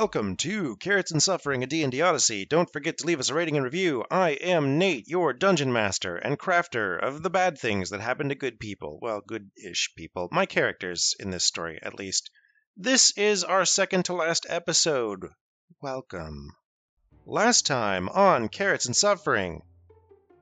[0.00, 2.46] welcome to Carrots and Suffering, a D&D Odyssey.
[2.46, 4.02] Don't forget to leave us a rating and review.
[4.10, 8.34] I am Nate, your dungeon master and crafter of the bad things that happen to
[8.34, 8.98] good people.
[9.02, 10.30] Well, good-ish people.
[10.32, 12.30] My characters in this story, at least.
[12.78, 15.26] This is our second to last episode.
[15.82, 16.48] Welcome.
[17.26, 19.60] Last time on Carrots and Suffering,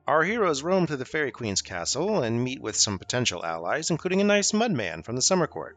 [0.07, 4.21] our heroes roam through the Fairy Queen's castle and meet with some potential allies, including
[4.21, 5.75] a nice mudman from the Summer Court.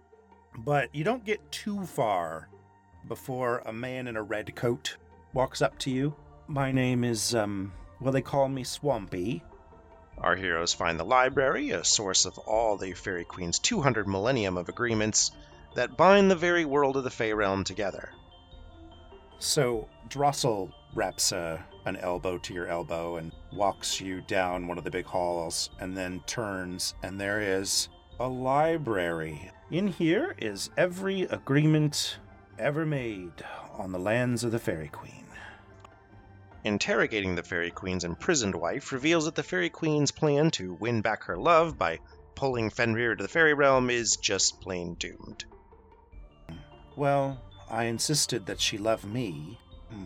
[0.56, 2.48] But you don't get too far
[3.08, 4.96] before a man in a red coat
[5.32, 6.14] walks up to you.
[6.46, 9.42] My name is, um, well, they call me Swampy.
[10.18, 14.68] Our heroes find the library, a source of all the Fairy Queen's 200 millennium of
[14.68, 15.32] agreements
[15.74, 18.10] that bind the very world of the Fey realm together.
[19.38, 24.84] So Drossel wraps uh, an elbow to your elbow and walks you down one of
[24.84, 27.88] the big halls and then turns, and there is
[28.20, 29.50] a library.
[29.70, 32.18] In here is every agreement
[32.62, 33.32] ever made
[33.76, 35.26] on the lands of the Fairy Queen.
[36.62, 41.24] Interrogating the Fairy Queen's imprisoned wife reveals that the Fairy Queen's plan to win back
[41.24, 41.98] her love by
[42.36, 45.44] pulling Fenrir to the fairy realm is just plain doomed.
[46.96, 49.58] Well, I insisted that she love me,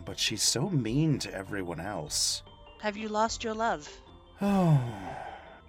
[0.03, 2.41] but she's so mean to everyone else.
[2.81, 3.87] Have you lost your love?
[4.41, 4.81] Oh,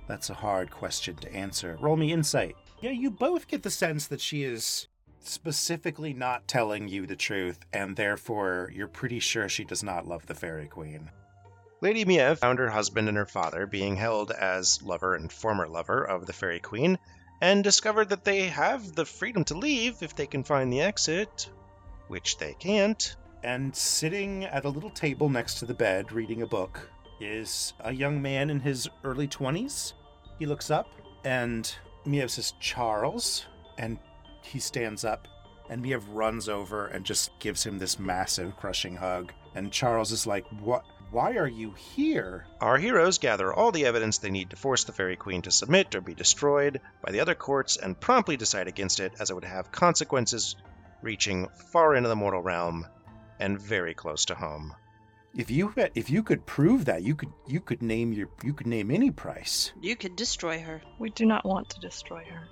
[0.06, 1.76] that's a hard question to answer.
[1.80, 2.56] Roll me insight.
[2.80, 4.87] Yeah, you both get the sense that she is
[5.28, 10.26] specifically not telling you the truth, and therefore you're pretty sure she does not love
[10.26, 11.10] the Fairy Queen.
[11.80, 16.02] Lady Miev found her husband and her father being held as lover and former lover
[16.02, 16.98] of the Fairy Queen,
[17.40, 21.50] and discovered that they have the freedom to leave if they can find the exit,
[22.08, 23.14] which they can't.
[23.44, 26.90] And sitting at a little table next to the bed, reading a book,
[27.20, 29.92] is a young man in his early 20s.
[30.40, 30.88] He looks up,
[31.24, 31.72] and
[32.04, 33.46] Miev says, Charles,
[33.78, 33.98] and
[34.42, 35.28] he stands up,
[35.68, 39.32] and Miev runs over and just gives him this massive, crushing hug.
[39.54, 40.84] And Charles is like, What?
[41.10, 42.46] Why are you here?
[42.60, 45.94] Our heroes gather all the evidence they need to force the Fairy Queen to submit
[45.94, 49.44] or be destroyed by the other courts and promptly decide against it, as it would
[49.44, 50.54] have consequences
[51.00, 52.86] reaching far into the mortal realm
[53.40, 54.74] and very close to home.
[55.34, 58.52] If you had, if you could prove that, you could you could name your you
[58.52, 59.72] could name any price.
[59.80, 60.82] You could destroy her.
[60.98, 62.48] We do not want to destroy her.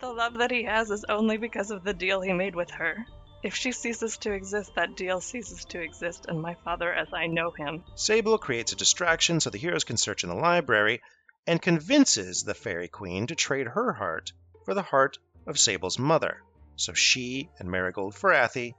[0.00, 3.06] The love that he has is only because of the deal he made with her.
[3.42, 7.26] If she ceases to exist, that deal ceases to exist, and my father, as I
[7.26, 7.84] know him.
[7.94, 11.02] Sable creates a distraction so the heroes can search in the library
[11.46, 14.32] and convinces the Fairy Queen to trade her heart
[14.64, 16.42] for the heart of Sable's mother.
[16.76, 18.74] So she and Marigold Farathi,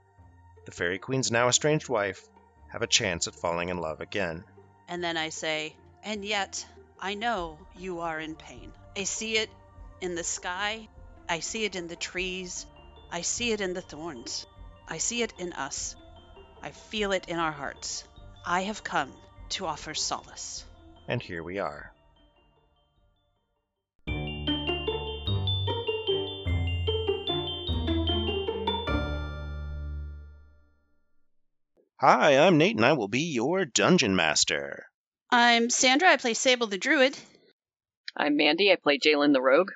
[0.64, 2.28] the Fairy Queen's now estranged wife,
[2.70, 4.44] have a chance at falling in love again.
[4.88, 6.64] And then I say, And yet,
[7.00, 8.72] I know you are in pain.
[8.96, 9.50] I see it
[10.00, 10.88] in the sky.
[11.32, 12.66] I see it in the trees.
[13.10, 14.44] I see it in the thorns.
[14.86, 15.96] I see it in us.
[16.62, 18.04] I feel it in our hearts.
[18.44, 19.10] I have come
[19.54, 20.62] to offer solace.
[21.08, 21.94] And here we are.
[31.98, 34.84] Hi, I'm Nate, and I will be your dungeon master.
[35.30, 36.10] I'm Sandra.
[36.10, 37.16] I play Sable the Druid.
[38.14, 38.70] I'm Mandy.
[38.70, 39.70] I play Jalen the Rogue.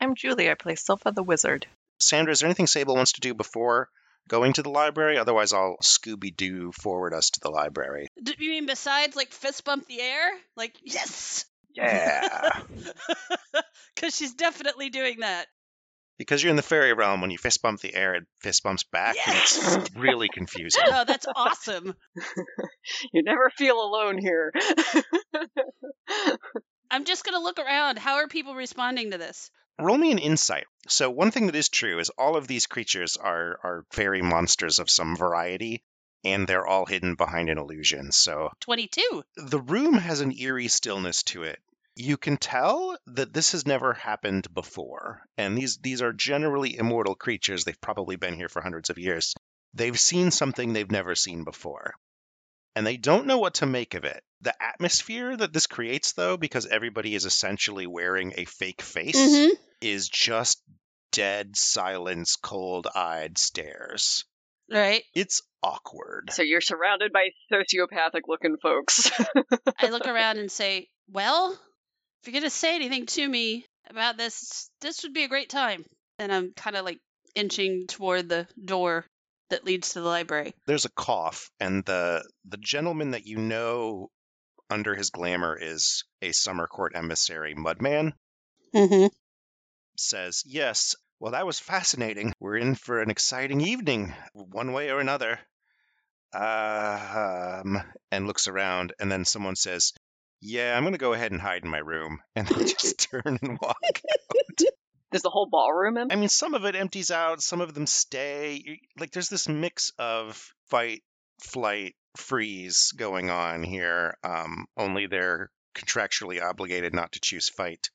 [0.00, 0.50] I'm Julie.
[0.50, 1.66] I play Silpha the Wizard.
[2.00, 3.88] Sandra, is there anything Sable wants to do before
[4.28, 5.18] going to the library?
[5.18, 8.08] Otherwise, I'll Scooby Doo forward us to the library.
[8.22, 10.30] Do you mean besides like fist bump the air?
[10.56, 11.44] Like, yes!
[11.74, 12.60] Yeah.
[13.94, 15.46] Because she's definitely doing that.
[16.18, 18.82] because you're in the fairy realm, when you fist bump the air, it fist bumps
[18.84, 19.76] back, and Yes!
[19.76, 20.82] it's really confusing.
[20.86, 21.94] Oh, that's awesome.
[23.14, 24.52] You never feel alone here.
[26.90, 27.98] I'm just going to look around.
[27.98, 29.50] How are people responding to this?
[29.78, 30.66] Roll me an insight.
[30.88, 34.78] So one thing that is true is all of these creatures are are fairy monsters
[34.78, 35.82] of some variety,
[36.24, 38.12] and they're all hidden behind an illusion.
[38.12, 39.24] So 22.
[39.36, 41.60] the room has an eerie stillness to it.
[41.94, 47.14] You can tell that this has never happened before, and these these are generally immortal
[47.14, 47.64] creatures.
[47.64, 49.34] They've probably been here for hundreds of years.
[49.74, 51.94] They've seen something they've never seen before,
[52.76, 54.22] and they don't know what to make of it.
[54.42, 59.50] The atmosphere that this creates, though, because everybody is essentially wearing a fake face, Mhm.
[59.80, 60.62] is just
[61.10, 64.24] dead silence, cold-eyed stares.
[64.70, 65.02] Right.
[65.14, 66.30] It's awkward.
[66.32, 69.10] so you're surrounded by sociopathic looking folks.
[69.78, 74.16] I look around and say, Well, if you're going to say anything to me about
[74.16, 75.84] this, this would be a great time.
[76.18, 76.98] And I'm kind of like
[77.34, 79.06] inching toward the door
[79.50, 80.54] that leads to the library.
[80.66, 84.10] there's a cough and the the gentleman that you know
[84.70, 88.12] under his glamour is a summer court emissary mudman
[88.74, 89.06] Mm-hmm.
[89.96, 95.00] says yes well that was fascinating we're in for an exciting evening one way or
[95.00, 95.38] another
[96.34, 99.92] uh, um, and looks around, and then someone says,
[100.40, 103.58] "Yeah, I'm gonna go ahead and hide in my room," and they just turn and
[103.62, 104.00] walk.
[105.12, 106.14] Does the whole ballroom empty?
[106.14, 108.80] I mean, some of it empties out, some of them stay.
[108.98, 111.04] Like, there's this mix of fight,
[111.40, 114.16] flight, freeze going on here.
[114.24, 117.90] Um, only they're contractually obligated not to choose fight.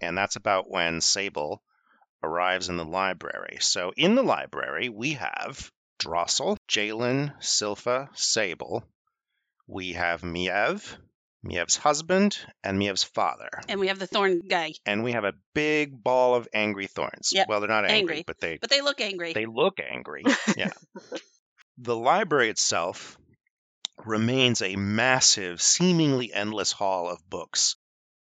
[0.00, 1.62] And that's about when Sable
[2.22, 3.58] arrives in the library.
[3.60, 8.84] So, in the library, we have Drossel, Jalen, Silpha, Sable.
[9.66, 10.96] We have Miev,
[11.46, 15.34] Miev's husband, and Miev's father And we have the thorn guy, and we have a
[15.54, 17.30] big ball of angry thorns.
[17.32, 18.24] Yep, Well, they're not angry, angry.
[18.26, 19.32] but they but they look angry.
[19.32, 20.24] they look angry.
[20.56, 20.72] Yeah.
[21.78, 23.16] the library itself
[24.04, 27.76] remains a massive, seemingly endless hall of books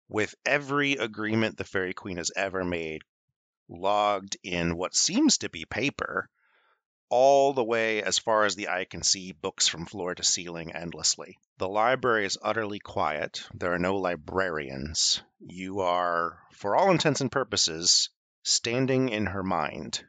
[0.07, 3.01] with every agreement the Fairy Queen has ever made
[3.67, 6.29] logged in what seems to be paper
[7.09, 10.71] all the way as far as the eye can see books from floor to ceiling
[10.73, 11.37] endlessly.
[11.57, 13.43] The library is utterly quiet.
[13.53, 15.21] There are no librarians.
[15.39, 18.09] You are, for all intents and purposes,
[18.43, 20.03] standing in her mind.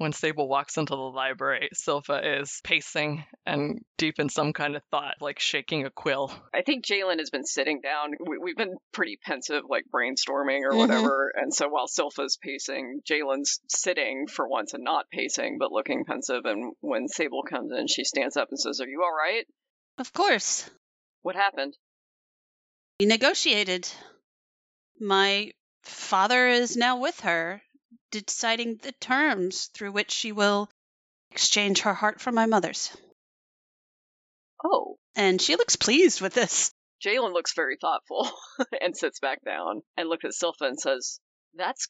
[0.00, 4.82] When Sable walks into the library, Silpha is pacing and deep in some kind of
[4.90, 6.32] thought, like shaking a quill.
[6.54, 8.12] I think Jalen has been sitting down.
[8.18, 10.78] We, we've been pretty pensive, like brainstorming or Mhm.
[10.78, 11.30] whatever.
[11.36, 16.46] And so while Silpha's pacing, Jalen's sitting for once and not pacing, but looking pensive.
[16.46, 19.44] And when Sable comes in, she stands up and says, Are you all right?
[19.98, 20.70] of course.
[21.20, 21.76] What happened?
[23.00, 23.86] We negotiated.
[24.98, 25.50] My
[25.82, 27.60] father is now with her,
[28.10, 30.68] deciding the terms through which she will
[31.30, 32.96] exchange her heart for my mother's.
[34.64, 36.72] Oh, And she looks pleased with this.
[37.04, 38.30] Jalen looks very thoughtful
[38.80, 41.18] and sits back down and looks at Silpha and says,
[41.54, 41.88] That's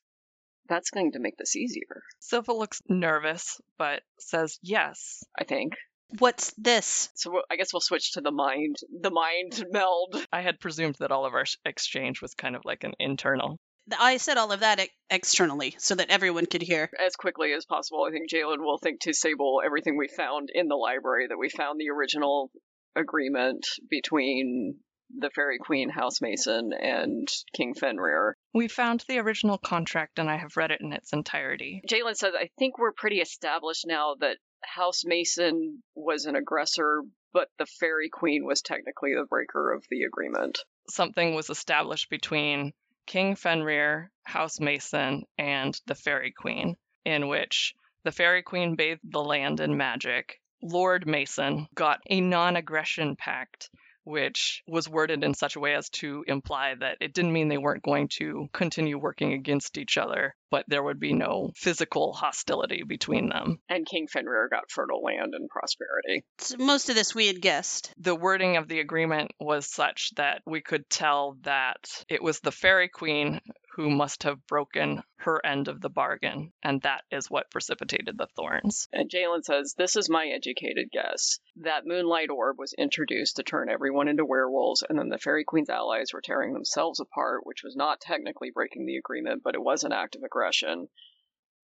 [0.70, 5.24] that's going to make this easier, Silpha looks nervous, but says yes.
[5.38, 5.74] I think.
[6.18, 7.10] What's this?
[7.14, 10.16] So I guess we'll switch to the mind, the mind meld.
[10.32, 13.58] I had presumed that all of our exchange was kind of like an internal.
[13.98, 16.90] I said all of that ex- externally so that everyone could hear.
[16.98, 18.04] as quickly as possible.
[18.08, 21.48] I think Jalen will think to Sable everything we found in the library that we
[21.48, 22.50] found the original
[22.96, 24.76] agreement between
[25.18, 27.26] the Fairy Queen House Mason and
[27.56, 28.36] King Fenrir.
[28.54, 31.82] We found the original contract and I have read it in its entirety.
[31.88, 37.02] Jalen says, I think we're pretty established now that House Mason was an aggressor,
[37.32, 40.58] but the Fairy Queen was technically the breaker of the agreement.
[40.88, 42.72] Something was established between
[43.10, 47.74] King Fenrir, House Mason, and the Fairy Queen, in which
[48.04, 50.40] the Fairy Queen bathed the land in magic.
[50.62, 53.68] Lord Mason got a non aggression pact,
[54.10, 57.58] which was worded in such a way as to imply that it didn't mean they
[57.58, 62.82] weren't going to continue working against each other, but there would be no physical hostility
[62.82, 63.60] between them.
[63.68, 66.24] And King Fenrir got fertile land and prosperity.
[66.38, 67.94] So most of this we had guessed.
[67.98, 72.52] the wording of the agreement was such that we could tell that it was the
[72.52, 73.40] fairy queen
[73.76, 78.26] who must have broken her end of the bargain, and that is what precipitated the
[78.34, 78.88] thorns.
[78.92, 81.38] And Jalen says, This is my educated guess.
[81.56, 85.70] That moonlight orb was introduced to turn everyone into werewolves, and then the Fairy Queen's
[85.70, 89.84] allies were tearing themselves apart, which was not technically breaking the agreement, but it was
[89.84, 90.88] an act of aggression.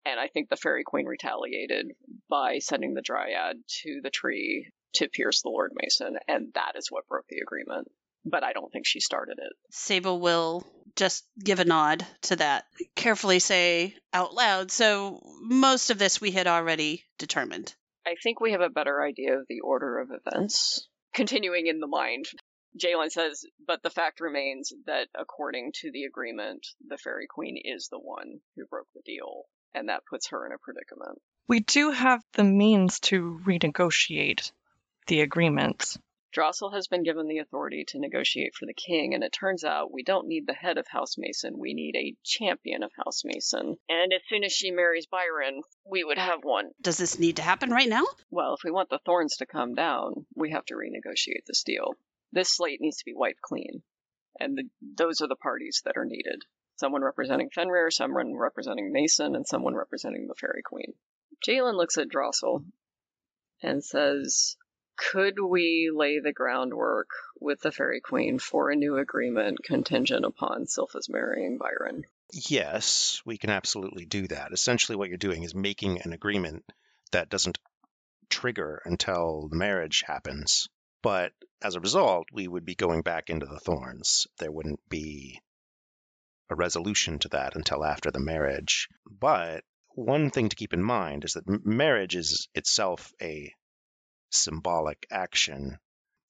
[0.05, 1.91] And I think the Fairy Queen retaliated
[2.29, 6.91] by sending the Dryad to the tree to pierce the Lord Mason, and that is
[6.91, 7.87] what broke the agreement.
[8.25, 9.53] But I don't think she started it.
[9.71, 14.71] Sable will just give a nod to that, carefully say out loud.
[14.71, 17.73] So most of this we had already determined.
[18.05, 20.87] I think we have a better idea of the order of events.
[21.13, 22.25] Continuing in the mind,
[22.77, 27.87] Jalen says, but the fact remains that according to the agreement, the Fairy Queen is
[27.89, 29.43] the one who broke the deal,
[29.73, 31.19] and that puts her in a predicament.
[31.47, 34.51] We do have the means to renegotiate
[35.07, 35.97] the agreement.
[36.35, 39.91] Drossel has been given the authority to negotiate for the king, and it turns out
[39.91, 43.77] we don't need the head of House Mason, we need a champion of House Mason.
[43.89, 46.71] And as soon as she marries Byron, we would have one.
[46.81, 48.05] Does this need to happen right now?
[48.29, 51.95] Well, if we want the thorns to come down, we have to renegotiate this deal.
[52.31, 53.81] This slate needs to be wiped clean,
[54.39, 56.43] and the, those are the parties that are needed.
[56.75, 60.93] Someone representing Fenrir, someone representing Mason, and someone representing the Fairy Queen.
[61.47, 62.65] Jalen looks at Drossel
[63.63, 64.57] and says,
[64.97, 70.65] Could we lay the groundwork with the Fairy Queen for a new agreement contingent upon
[70.65, 72.03] Silpha's marrying Byron?
[72.33, 74.51] Yes, we can absolutely do that.
[74.51, 76.65] Essentially, what you're doing is making an agreement
[77.11, 77.59] that doesn't
[78.29, 80.67] trigger until the marriage happens.
[81.01, 84.27] But as a result, we would be going back into the thorns.
[84.39, 85.39] There wouldn't be
[86.49, 88.89] a resolution to that until after the marriage.
[89.09, 93.53] But one thing to keep in mind is that marriage is itself a
[94.29, 95.77] symbolic action.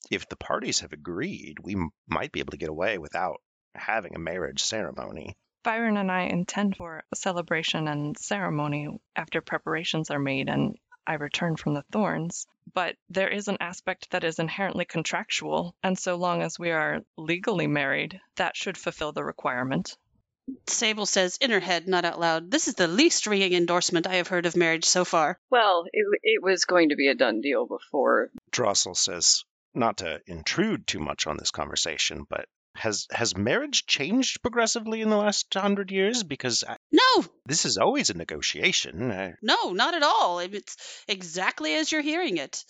[0.09, 1.75] If the parties have agreed, we
[2.07, 3.41] might be able to get away without
[3.75, 5.35] having a marriage ceremony.
[5.63, 11.13] Byron and I intend for a celebration and ceremony after preparations are made and I
[11.13, 12.47] return from the thorns.
[12.73, 17.01] But there is an aspect that is inherently contractual, and so long as we are
[17.15, 19.97] legally married, that should fulfill the requirement.
[20.67, 24.15] Sable says in her head, not out loud, This is the least ringing endorsement I
[24.15, 25.39] have heard of marriage so far.
[25.49, 28.29] Well, it, it was going to be a done deal before.
[28.51, 34.41] Drossel says, not to intrude too much on this conversation, but has has marriage changed
[34.41, 36.23] progressively in the last hundred years?
[36.23, 39.11] Because I, No, this is always a negotiation.
[39.11, 40.39] Uh, no, not at all.
[40.39, 42.63] It's exactly as you're hearing it.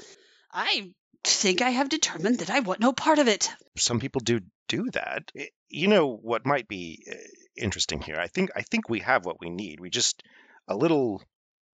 [0.52, 0.92] I
[1.24, 3.52] think I have determined that I want no part of it.
[3.78, 5.30] some people do do that.
[5.70, 7.16] You know what might be uh,
[7.58, 8.18] interesting here?
[8.20, 9.80] I think I think we have what we need.
[9.80, 10.24] We just
[10.68, 11.22] a little,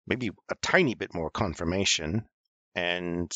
[0.08, 2.26] maybe a tiny bit more confirmation,
[2.76, 3.32] and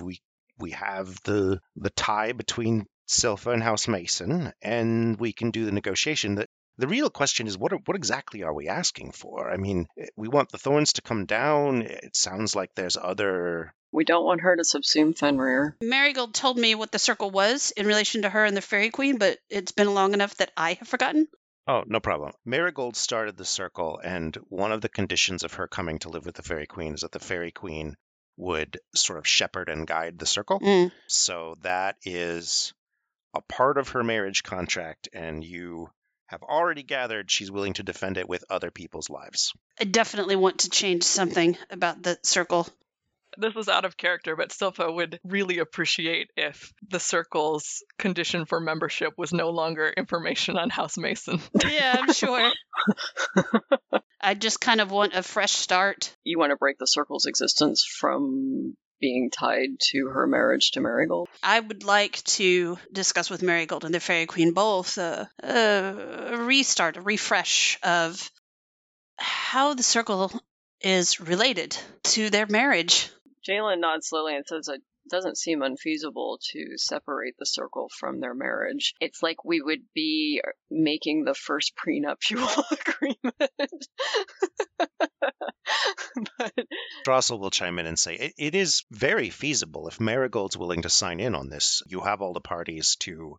[0.00, 0.20] we
[0.58, 5.72] we have the the tie between Silpha and House Mason, and we can do the
[5.72, 6.36] negotiation.
[6.36, 6.46] The
[6.78, 9.50] the real question is what are, what exactly are we asking for?
[9.50, 11.82] I mean, eh, we want the thorns to come down.
[11.82, 15.76] It sounds like there's other We don't want her to subsume Fenrir.
[15.82, 19.18] Marigold told me what the circle was in relation to her and the Fairy Queen,
[19.18, 21.28] but it's been long enough that I have forgotten.
[21.66, 22.32] Oh, no problem.
[22.44, 26.34] Marigold started the circle, and one of the conditions of her coming to live with
[26.34, 27.96] the Fairy Queen is that the Fairy Queen
[28.36, 30.58] would sort of shepherd and guide the circle.
[30.58, 30.90] Mm.
[31.06, 32.72] So that is
[33.34, 35.88] a part of her marriage contract, and you
[36.26, 39.52] have already gathered she's willing to defend it with other people's lives.
[39.78, 42.66] I definitely want to change something about the circle.
[43.38, 48.60] This is out of character, but Silpha would really appreciate if the circle's condition for
[48.60, 51.40] membership was no longer information on House Mason.
[51.66, 52.50] Yeah, I'm sure.
[54.20, 56.14] I just kind of want a fresh start.
[56.22, 61.28] You want to break the circle's existence from being tied to her marriage to Marigold?
[61.42, 66.96] I would like to discuss with Marigold and the Fairy Queen both uh, a restart,
[66.96, 68.30] a refresh of
[69.18, 70.30] how the circle
[70.80, 73.10] is related to their marriage.
[73.48, 78.34] Jalen nods slowly and says it doesn't seem unfeasible to separate the circle from their
[78.34, 78.94] marriage.
[79.00, 83.86] It's like we would be making the first prenuptial agreement.
[86.38, 86.54] but
[87.06, 90.88] Drossel will chime in and say it, it is very feasible if Marigold's willing to
[90.88, 91.82] sign in on this.
[91.86, 93.38] You have all the parties to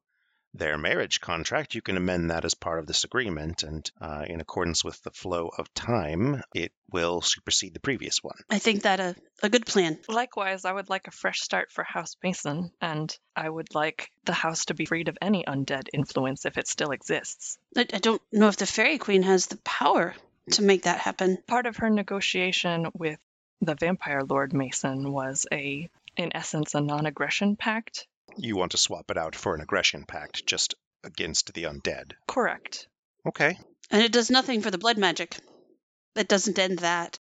[0.53, 1.75] their marriage contract.
[1.75, 5.11] You can amend that as part of this agreement, and uh, in accordance with the
[5.11, 8.37] flow of time, it will supersede the previous one.
[8.49, 9.97] I think that a, a good plan.
[10.07, 14.33] Likewise, I would like a fresh start for House Mason, and I would like the
[14.33, 17.57] house to be freed of any undead influence if it still exists.
[17.75, 20.13] I, I don't know if the Fairy Queen has the power
[20.51, 21.37] to make that happen.
[21.47, 23.17] Part of her negotiation with
[23.61, 28.07] the vampire Lord Mason was a, in essence, a non-aggression pact.
[28.37, 32.13] You want to swap it out for an aggression pact just against the undead.
[32.27, 32.87] Correct.
[33.25, 33.57] Okay.
[33.91, 35.37] And it does nothing for the blood magic.
[36.15, 37.17] It doesn't end that.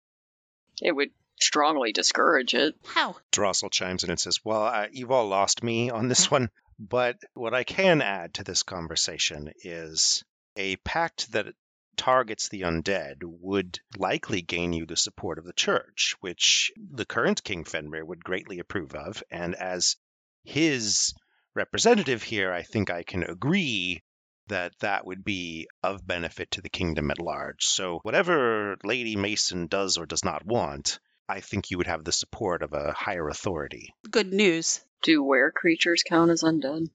[0.81, 2.75] it would strongly discourage it.
[2.85, 3.15] How?
[3.31, 7.17] Drossel chimes in and says, Well, uh, you've all lost me on this one, but
[7.33, 10.23] what I can add to this conversation is
[10.55, 11.47] a pact that
[11.95, 17.43] targets the undead would likely gain you the support of the church, which the current
[17.43, 19.23] King Fenrir would greatly approve of.
[19.29, 19.95] And as
[20.43, 21.13] his
[21.55, 24.03] representative here, I think I can agree
[24.47, 27.65] that that would be of benefit to the kingdom at large.
[27.65, 32.11] So, whatever Lady Mason does or does not want, I think you would have the
[32.11, 33.93] support of a higher authority.
[34.09, 34.81] Good news.
[35.01, 36.89] Do were creatures count as undead?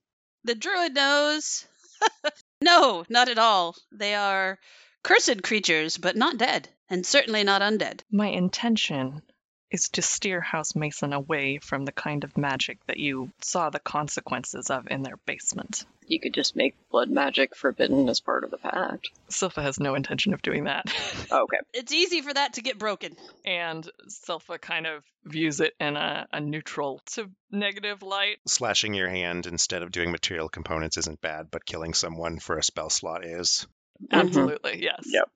[0.45, 1.67] The druid knows.
[2.61, 3.77] no, not at all.
[3.91, 4.59] They are
[5.03, 8.03] cursed creatures, but not dead, and certainly not undead.
[8.11, 9.23] My intention
[9.71, 13.79] is to steer House Mason away from the kind of magic that you saw the
[13.79, 15.85] consequences of in their basement.
[16.07, 19.11] You could just make blood magic forbidden as part of the pact.
[19.31, 20.87] Silpha has no intention of doing that.
[21.31, 21.59] Okay.
[21.75, 23.15] It's easy for that to get broken.
[23.45, 28.39] and Silpha kind of views it in a, a neutral to negative light.
[28.47, 32.63] Slashing your hand instead of doing material components isn't bad, but killing someone for a
[32.63, 33.67] spell slot is.
[34.11, 34.21] Mhm.
[34.21, 35.03] Absolutely, yes.
[35.05, 35.29] Yep.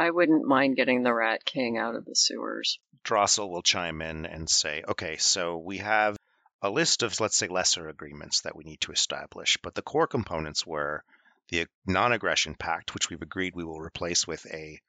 [0.00, 2.78] I wouldn't mind getting the Rat King out of the sewers.
[3.04, 6.16] Drossel will chime in and say, okay, so we have
[6.62, 10.06] a list of, let's say, lesser agreements that we need to establish, but the core
[10.06, 11.04] components were
[11.50, 14.80] the non aggression pact, which we've agreed we will replace with a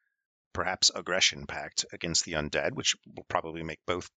[0.54, 4.10] perhaps aggression pact against the undead, which will probably make both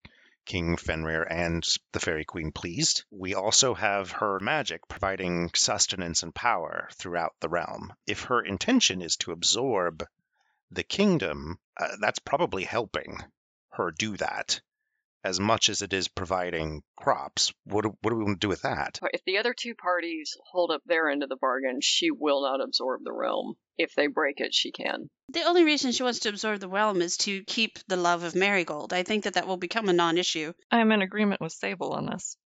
[0.47, 3.03] King Fenrir and the Fairy Queen pleased.
[3.11, 7.93] We also have her magic providing sustenance and power throughout the realm.
[8.07, 10.07] If her intention is to absorb
[10.71, 13.18] the kingdom, uh, that's probably helping
[13.71, 14.61] her do that
[15.25, 17.52] as much as it is providing crops.
[17.64, 19.00] What do, what do we want to do with that?
[19.14, 22.62] If the other two parties hold up their end of the bargain, she will not
[22.62, 23.54] absorb the realm.
[23.78, 25.09] If they break it, she can.
[25.30, 28.35] The only reason she wants to absorb the realm is to keep the love of
[28.35, 28.92] Marigold.
[28.92, 30.52] I think that that will become a non issue.
[30.71, 32.37] I'm in agreement with Sable on this.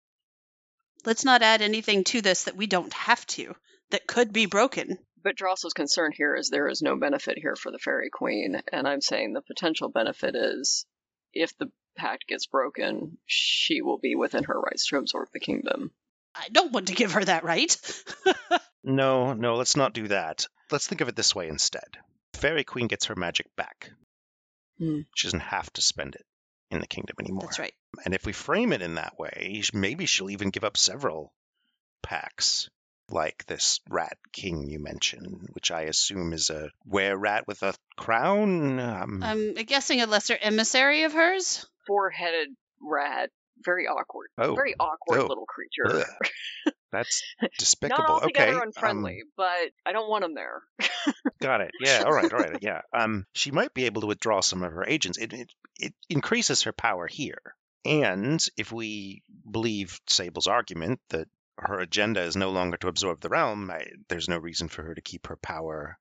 [1.05, 3.55] Let's not add anything to this that we don't have to,
[3.91, 4.99] that could be broken.
[5.29, 8.89] But Drossel's concern here is there is no benefit here for the Fairy Queen, and
[8.89, 10.87] I'm saying the potential benefit is
[11.35, 15.91] if the pact gets broken, she will be within her rights to absorb the kingdom.
[16.35, 17.77] I don't want to give her that right.
[18.83, 20.47] No, no, let's not do that.
[20.71, 21.99] Let's think of it this way instead.
[22.33, 23.91] Fairy Queen gets her magic back.
[24.79, 25.01] Hmm.
[25.15, 26.25] She doesn't have to spend it
[26.71, 27.43] in the kingdom anymore.
[27.43, 27.75] That's right.
[28.07, 31.35] And if we frame it in that way, maybe she'll even give up several
[32.03, 32.71] packs,
[33.11, 37.75] like this rat king you mentioned, which I assume is a were rat with a
[37.97, 38.79] crown.
[38.81, 41.67] Um, I'm guessing a lesser emissary of hers.
[41.87, 42.49] Four headed
[42.83, 43.31] rat,
[43.65, 44.29] very awkward.
[44.39, 44.55] Oh.
[44.55, 45.27] Very awkward Oh.
[45.27, 46.05] little creature.
[46.93, 47.23] That's
[47.59, 48.03] despicable.
[48.03, 50.63] Not altogether okay, um, unfriendly, but I don't want him there.
[51.41, 51.71] Got it.
[51.81, 52.05] Yeah.
[52.07, 52.33] All right.
[52.33, 52.59] All right.
[52.63, 52.81] Yeah.
[52.95, 55.19] Um, she might be able to withdraw some of her agents.
[55.19, 57.41] It it, it increases her power here.
[57.85, 61.29] And if we believe Sable's argument that
[61.61, 64.95] her agenda is no longer to absorb the realm, I, there's no reason for her
[64.95, 65.99] to keep her power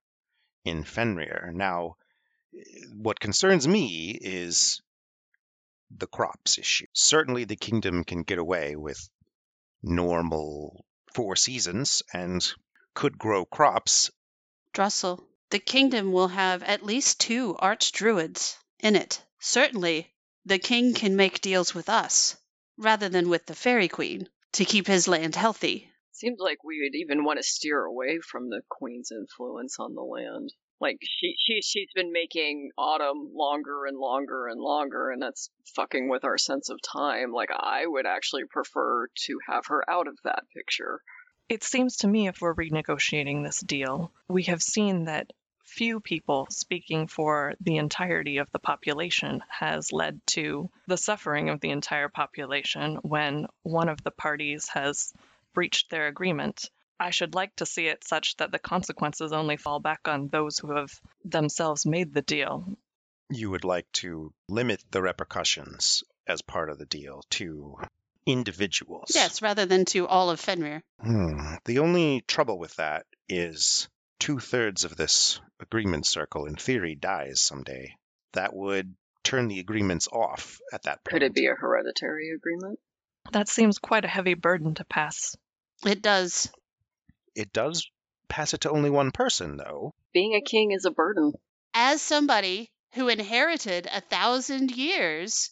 [0.64, 1.52] in Fenrir.
[1.54, 1.96] Now,
[2.94, 4.82] what concerns me is
[5.92, 6.88] the crops issue.
[6.94, 9.10] Certainly, the kingdom can get away with
[9.82, 12.46] normal four seasons and
[12.94, 14.12] could grow crops
[14.74, 19.24] Drossel, the kingdom will have at least two archdruids in it.
[19.40, 20.14] Certainly,
[20.46, 22.38] the king can make deals with us,
[22.78, 25.92] rather than with the fairy queen, to keep his land healthy.
[26.12, 30.02] Seems like we would even want to steer away from the queen's influence on the
[30.02, 30.52] land.
[30.80, 36.10] Like she she she's been making autumn longer and longer and longer, and that's fucking
[36.10, 37.32] with our sense of time.
[37.32, 41.02] Like I would actually prefer to have her out of that picture.
[41.50, 45.32] It seems to me if we're renegotiating this deal, we have seen that
[45.78, 51.60] few people speaking for the entirety of the population has led to the suffering of
[51.60, 55.14] the entire population when one of the parties has
[55.54, 56.70] breached their agreement.
[57.00, 60.58] I should like to see it such that the consequences only fall back on those
[60.58, 60.90] who have
[61.24, 62.66] themselves made the deal.
[63.30, 67.78] you would like to limit the repercussions as part of the deal to
[68.26, 69.12] individuals.
[69.14, 70.82] Yes, rather than to all of Fenrir.
[71.02, 71.56] Hmm.
[71.66, 73.88] The only trouble with that is
[74.20, 77.96] two thirds of this agreement circle, in theory, dies someday.
[78.34, 81.14] That would turn the agreements off at that point.
[81.14, 82.80] Could it be a hereditary agreement?
[83.32, 85.36] That seems quite a heavy burden to pass.
[85.86, 86.50] It does.
[87.36, 87.90] It does
[88.30, 89.94] pass it to only one person, though.
[90.14, 91.34] Being a king is a burden.
[91.74, 95.52] As somebody who inherited a thousand years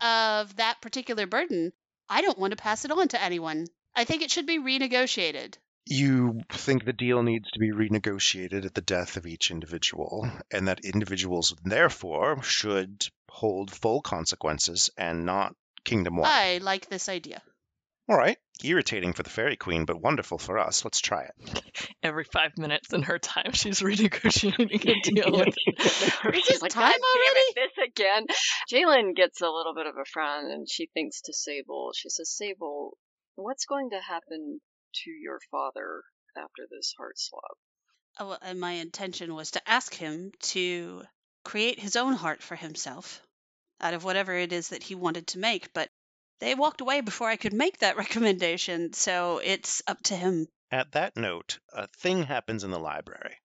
[0.00, 1.72] of that particular burden,
[2.08, 3.66] I don't want to pass it on to anyone.
[3.94, 5.56] I think it should be renegotiated.
[5.90, 10.68] You think the deal needs to be renegotiated at the death of each individual, and
[10.68, 16.28] that individuals, therefore, should hold full consequences and not kingdom wide.
[16.28, 17.40] I like this idea.
[18.06, 18.36] All right.
[18.62, 20.84] Irritating for the Fairy Queen, but wonderful for us.
[20.84, 21.62] Let's try it.
[22.02, 26.72] Every five minutes in her time, she's renegotiating a deal with Is She's it like,
[26.72, 28.26] time "God damn it, this again.
[28.70, 31.92] Jalen gets a little bit of a frown and she thinks to Sable.
[31.94, 32.98] She says, Sable,
[33.36, 34.60] what's going to happen
[35.04, 36.02] to your father
[36.36, 37.56] after this heart swab?
[38.18, 41.04] Oh, well, and my intention was to ask him to
[41.44, 43.22] create his own heart for himself
[43.80, 45.88] out of whatever it is that he wanted to make, but
[46.40, 50.48] they walked away before I could make that recommendation, so it's up to him.
[50.70, 53.40] At that note, a thing happens in the library.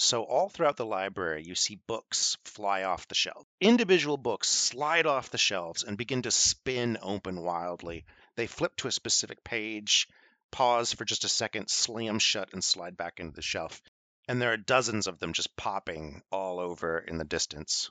[0.00, 3.44] So, all throughout the library, you see books fly off the shelf.
[3.60, 8.04] Individual books slide off the shelves and begin to spin open wildly.
[8.36, 10.06] They flip to a specific page,
[10.50, 13.82] pause for just a second, slam shut, and slide back into the shelf.
[14.28, 17.90] And there are dozens of them just popping all over in the distance.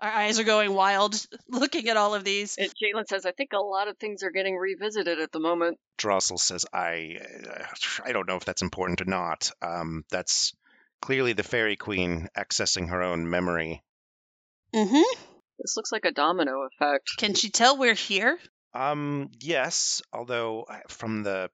[0.00, 2.56] Our eyes are going wild looking at all of these.
[2.56, 5.78] And Jalen says, I think a lot of things are getting revisited at the moment.
[5.98, 7.18] Drossel says, I,
[7.50, 7.64] uh,
[8.04, 9.50] I don't know if that's important or not.
[9.60, 10.54] Um, that's
[11.00, 13.82] clearly the Fairy Queen accessing her own memory.
[14.74, 15.18] Mm-hmm.
[15.58, 17.16] This looks like a domino effect.
[17.16, 18.38] Can she tell we're here?
[18.74, 21.50] Um, yes, although uh, from the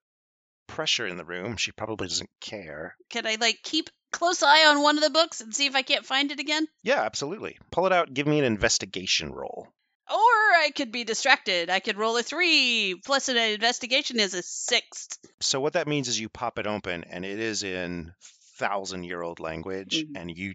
[0.67, 2.97] pressure in the room, she probably doesn't care.
[3.11, 5.83] Can I like keep close eye on one of the books and see if I
[5.83, 6.67] can't find it again?
[6.83, 7.59] Yeah, absolutely.
[7.71, 9.69] Pull it out, give me an investigation roll.
[10.11, 11.71] Or I could be distracted.
[11.71, 15.09] I could roll a three, plus an investigation is a six.
[15.41, 18.13] So what that means is you pop it open and it is in
[18.59, 20.17] thousand year old language Mhm.
[20.21, 20.55] and you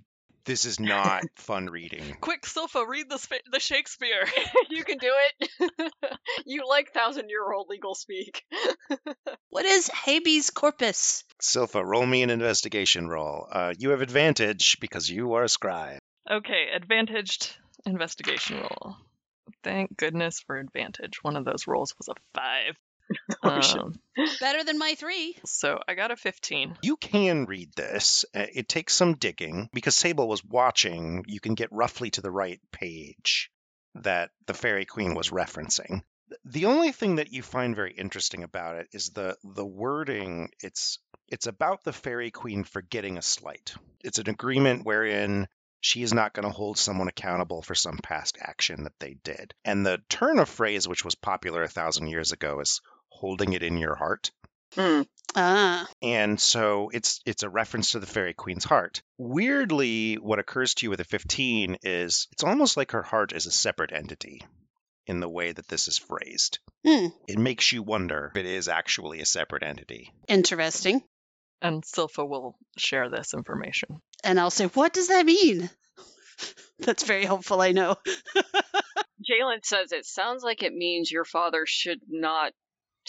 [0.49, 2.17] This is not fun reading.
[2.21, 4.27] Quick, Silpha, read the sp- the Shakespeare.
[4.71, 5.91] you can do it.
[6.47, 8.41] you like thousand year old legal speak.
[9.51, 11.23] What is habeas corpus?
[11.39, 13.47] Silpha, roll me an investigation roll.
[13.51, 15.99] Uh, you have advantage because you are a scribe.
[16.27, 18.95] okay, advantaged investigation roll.
[19.63, 21.19] Thank goodness for advantage.
[21.21, 22.75] One of those rolls was a five.
[23.43, 23.59] Oh.
[23.79, 23.99] Um,
[24.39, 25.35] Better than my three.
[25.45, 26.77] so I got a 15.
[26.81, 28.25] You can read this.
[28.35, 29.69] Uh, It takes some digging.
[29.73, 33.49] Because Sable was watching, you can get roughly to the right page
[33.95, 36.01] that the Fairy Queen was referencing.
[36.45, 40.49] The only thing that you find very interesting about it is the the wording.
[40.61, 43.73] It's it's about the Fairy Queen forgetting a slight.
[44.03, 45.47] It's an agreement wherein
[45.81, 49.53] she is not going to hold someone accountable for some past action that they did.
[49.65, 52.81] And the turn of phrase, which was popular a thousand years ago, is
[53.19, 54.31] holding it in your heart.
[54.75, 55.01] Hmm.
[55.35, 55.87] Ah.
[56.01, 59.01] And so it's it's a reference to the fairy queen's heart.
[59.17, 63.45] Weirdly, what occurs to you with a 15 is it's almost like her heart is
[63.45, 64.41] a separate entity
[65.05, 66.59] in the way that this is phrased.
[66.85, 67.07] Hmm.
[67.27, 70.11] It makes you wonder if it is actually a separate entity.
[70.27, 71.03] Interesting.
[71.61, 74.01] And Silpha will share this information.
[74.23, 75.69] And I'll say, what does that mean?
[76.79, 77.97] That's very helpful, I know.
[79.29, 82.53] Jalen says it sounds like it means your father should not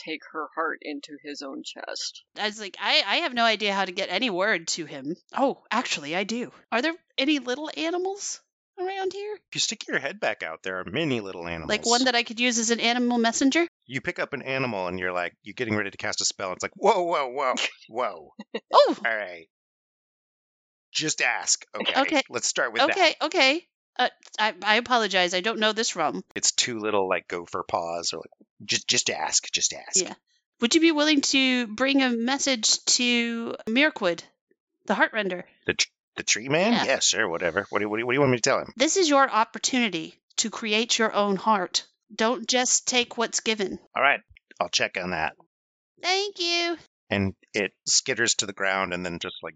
[0.04, 2.22] take her heart into his own chest.
[2.38, 5.16] I was like, I, I have no idea how to get any word to him.
[5.36, 6.52] Oh, actually, I do.
[6.72, 8.40] Are there any little animals
[8.78, 9.34] around here?
[9.34, 11.68] If you stick your head back out, there are many little animals.
[11.68, 13.66] Like one that I could use as an animal messenger?
[13.86, 16.52] you pick up an animal and you're like, you're getting ready to cast a spell.
[16.52, 17.54] It's like, whoa, whoa, whoa,
[17.88, 18.32] whoa.
[18.72, 19.48] Oh, All right.
[20.92, 21.64] Just ask.
[21.74, 22.00] Okay.
[22.00, 22.22] Okay.
[22.30, 22.90] Let's start with that.
[22.90, 23.66] okay, okay.
[23.98, 24.08] Uh,
[24.38, 25.34] I, I apologize.
[25.34, 26.22] I don't know this rum.
[26.34, 28.30] It's two little like gopher paws or like
[28.64, 30.02] just just ask, just ask.
[30.02, 30.14] Yeah.
[30.60, 34.22] Would you be willing to bring a message to Mirkwood,
[34.86, 35.44] the Heartrender?
[35.66, 36.72] The tr- the tree man?
[36.72, 36.84] Yeah.
[36.84, 37.66] Yeah, sure, whatever.
[37.70, 38.72] What do, what, do, what do you want me to tell him?
[38.76, 41.86] This is your opportunity to create your own heart.
[42.14, 43.78] Don't just take what's given.
[43.96, 44.20] All right,
[44.60, 45.34] I'll check on that.
[46.02, 46.76] Thank you.
[47.08, 49.54] And it skitters to the ground and then just like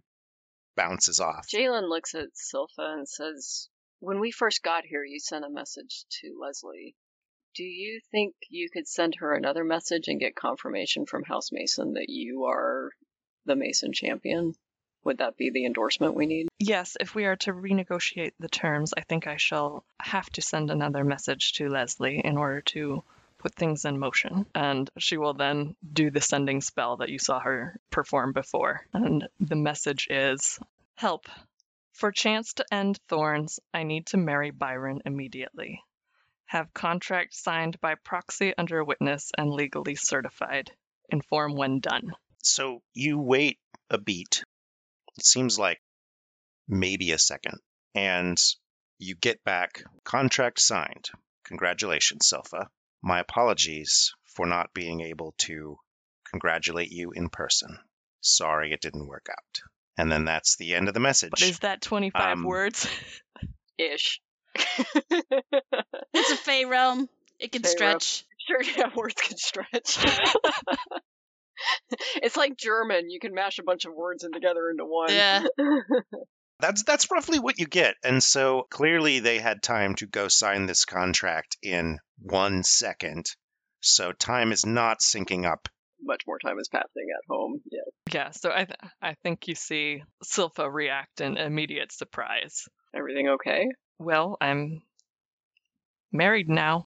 [0.76, 1.46] bounces off.
[1.52, 3.68] Jalen looks at Silpha and says,
[4.00, 6.96] When we first got here, you sent a message to Leslie.
[7.54, 11.94] Do you think you could send her another message and get confirmation from House Mason
[11.94, 12.90] that you are
[13.46, 14.54] the Mason champion?
[15.04, 16.48] Would that be the endorsement we need?
[16.58, 20.70] Yes, if we are to renegotiate the terms, I think I shall have to send
[20.70, 23.04] another message to Leslie in order to
[23.38, 24.46] put things in motion.
[24.54, 28.84] And she will then do the sending spell that you saw her perform before.
[28.92, 30.58] And the message is
[30.96, 31.26] Help.
[31.92, 35.82] For chance to end thorns, I need to marry Byron immediately.
[36.46, 40.70] Have contract signed by proxy under witness and legally certified.
[41.10, 42.12] Inform when done.
[42.42, 43.58] So you wait
[43.90, 44.44] a beat.
[45.16, 45.80] It seems like
[46.68, 47.58] maybe a second.
[47.94, 48.38] And
[48.98, 51.10] you get back contract signed.
[51.46, 52.66] Congratulations, Silpha.
[53.02, 55.76] My apologies for not being able to
[56.30, 57.78] congratulate you in person.
[58.20, 59.60] Sorry it didn't work out.
[59.96, 61.30] And then that's the end of the message.
[61.30, 62.88] But is that 25 Um, words?
[63.78, 64.20] Ish.
[64.56, 67.08] It's a Fey realm.
[67.38, 68.00] It can Fey realm.
[68.00, 68.24] stretch.
[68.46, 69.98] Sure, yeah, words can stretch.
[72.22, 73.10] it's like German.
[73.10, 75.12] You can mash a bunch of words in together into one.
[75.12, 75.44] Yeah.
[76.60, 77.96] That's that's roughly what you get.
[78.04, 83.26] And so clearly they had time to go sign this contract in one second.
[83.80, 85.68] So time is not syncing up.
[86.00, 87.60] Much more time is passing at home.
[87.70, 87.80] Yeah.
[88.12, 92.66] Yeah, so I th- I think you see Silpha react in immediate surprise.
[92.94, 93.66] Everything okay?
[93.98, 94.82] Well, I'm
[96.12, 96.86] married now.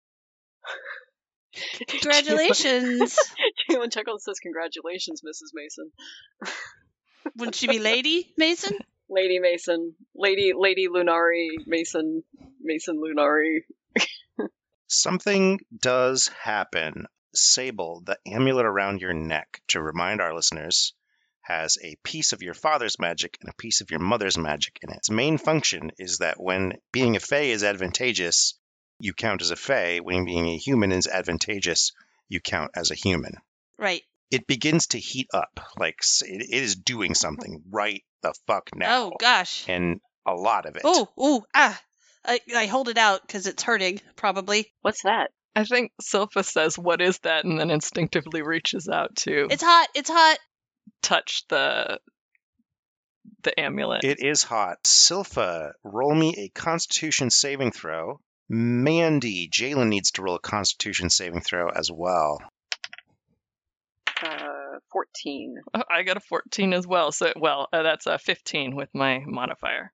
[1.89, 3.17] Congratulations.
[3.71, 5.51] Jalen chuckles says, Congratulations, Mrs.
[5.55, 5.91] Mason.
[7.37, 8.77] Wouldn't she be Lady Mason?
[9.11, 9.95] Lady Mason.
[10.15, 12.23] Lady Lady Lunari Mason
[12.61, 13.61] Mason Lunari.
[14.87, 17.07] Something does happen.
[17.35, 20.95] Sable, the amulet around your neck, to remind our listeners,
[21.49, 24.91] has a piece of your father's magic and a piece of your mother's magic in
[24.91, 24.99] it.
[24.99, 28.59] Its main function is that when being a Fey is advantageous,
[29.01, 30.01] you count as a Fey.
[30.01, 31.93] When being a human is advantageous,
[32.29, 33.33] you count as a human.
[33.79, 34.03] Right.
[34.31, 39.05] It begins to heat up, like it, it is doing something right the fuck now.
[39.05, 39.65] Oh gosh.
[39.69, 40.83] And a lot of it.
[40.85, 41.81] Oh, oh, ah.
[42.25, 44.71] I, I hold it out because it's hurting, probably.
[44.83, 45.31] What's that?
[45.57, 49.89] I think Silpha says, "What is that?" and then instinctively reaches out to It's hot.
[49.95, 50.39] It's hot.
[51.03, 52.01] Touch the
[53.43, 54.05] the amulet.
[54.05, 54.83] It is hot.
[54.85, 58.21] Silpha, roll me a Constitution saving throw.
[58.49, 62.43] Mandy, Jalen needs to roll a Constitution saving throw as well.
[64.23, 65.57] Uh, 14.
[65.75, 67.13] Oh, I got a 14 as well.
[67.13, 69.93] So well, uh, that's a 15 with my modifier.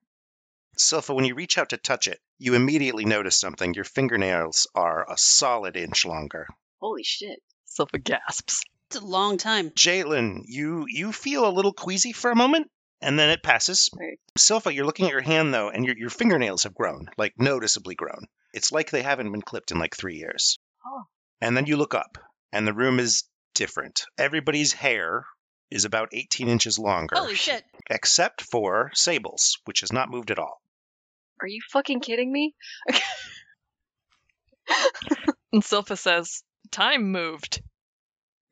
[0.77, 3.73] Silpha, when you reach out to touch it, you immediately notice something.
[3.73, 6.47] Your fingernails are a solid inch longer.
[6.81, 7.41] Holy shit.
[7.67, 8.63] Silpha gasps.
[8.89, 9.71] It's a long time.
[9.71, 12.69] Jalen, you you feel a little queasy for a moment,
[13.01, 13.89] and then it passes.
[13.97, 14.19] Right.
[14.37, 17.95] Silpha, you're looking at your hand though, and your your fingernails have grown, like noticeably
[17.95, 18.27] grown.
[18.53, 20.59] It's like they haven't been clipped in like three years.
[20.85, 21.03] Oh.
[21.41, 22.17] And then you look up,
[22.53, 24.05] and the room is different.
[24.17, 25.25] Everybody's hair
[25.71, 27.63] is about 18 inches longer, Holy shit.
[27.89, 30.61] except for Sable's, which has not moved at all.
[31.41, 32.53] Are you fucking kidding me?
[35.53, 37.61] And Silpha says, Time moved.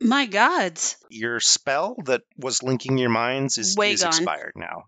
[0.04, 0.98] My gods.
[1.10, 4.10] Your spell that was linking your minds is, Way is gone.
[4.10, 4.84] expired now.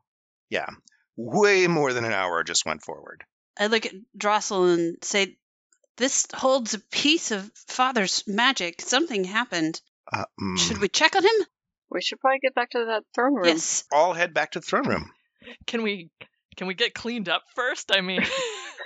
[0.50, 0.68] Yeah.
[1.16, 3.24] Way more than an hour just went forward.
[3.58, 5.38] I look at Drossel and say,
[5.98, 8.82] This holds a piece of Father's magic.
[8.82, 9.80] Something happened.
[10.12, 10.58] Uh, mm.
[10.60, 11.46] Should we check on him?
[11.90, 13.46] We should probably get back to that throne room.
[13.46, 13.86] Yes.
[13.92, 15.12] all head back to the throne room.
[15.68, 16.10] Can we
[16.58, 17.92] can we get cleaned up first?
[17.96, 18.22] I mean,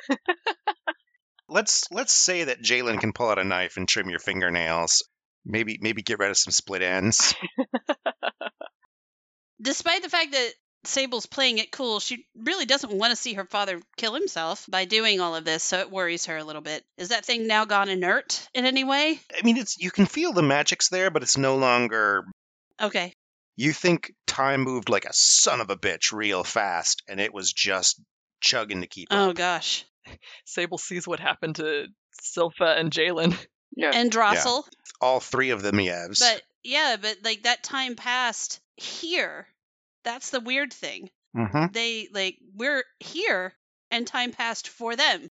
[1.52, 5.04] Let's let's say that Jalen can pull out a knife and trim your fingernails.
[5.50, 7.34] Maybe maybe get rid of some split ends.
[9.62, 10.52] Despite the fact that
[10.86, 14.86] Sable's playing it cool, she really doesn't want to see her father kill himself by
[14.86, 16.86] doing all of this, so it worries her a little bit.
[16.98, 19.20] Is that thing now gone inert in any way?
[19.38, 22.24] I mean, it's you can feel the magic's there, but it's no longer.
[22.82, 23.12] Okay.
[23.58, 27.52] You think time moved like a son of a bitch real fast, and it was
[27.52, 28.02] just
[28.40, 29.36] chugging to keep Oh up.
[29.36, 29.84] gosh.
[30.46, 31.88] Sable sees what happened to
[32.24, 33.36] Silpha and Jalen.
[33.76, 33.92] Yeah.
[33.94, 34.64] And Drossel.
[35.02, 36.20] All three of the Mievs.
[36.20, 39.48] But yeah, but like that time passed here.
[40.04, 41.10] That's the weird thing.
[41.36, 43.54] hmm They like we're here
[43.92, 45.30] and time passed for them,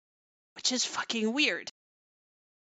[0.57, 1.73] which is fucking weird.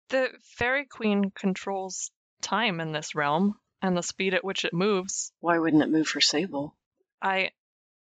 [0.08, 2.10] The Fairy Queen controls
[2.42, 5.32] time in this realm and the speed at which it moves.
[5.40, 6.74] Why wouldn't it move for Sable?
[7.22, 7.50] I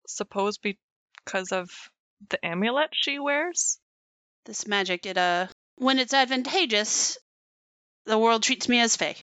[0.07, 1.69] suppose because of
[2.29, 3.79] the amulet she wears.
[4.45, 7.17] This magic it uh when it's advantageous,
[8.09, 9.15] the world treats me as Fae.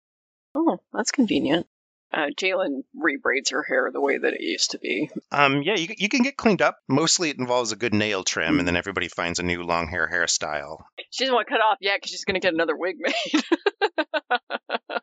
[0.55, 1.67] Oh, that's convenient.
[2.13, 5.09] Uh, Jalen rebraids her hair the way that it used to be.
[5.29, 6.77] Um, yeah, you, you can get cleaned up.
[6.87, 10.09] Mostly it involves a good nail trim, and then everybody finds a new long hair
[10.11, 10.83] hairstyle.
[11.11, 13.43] She doesn't want to cut off yet because she's going to get another wig made.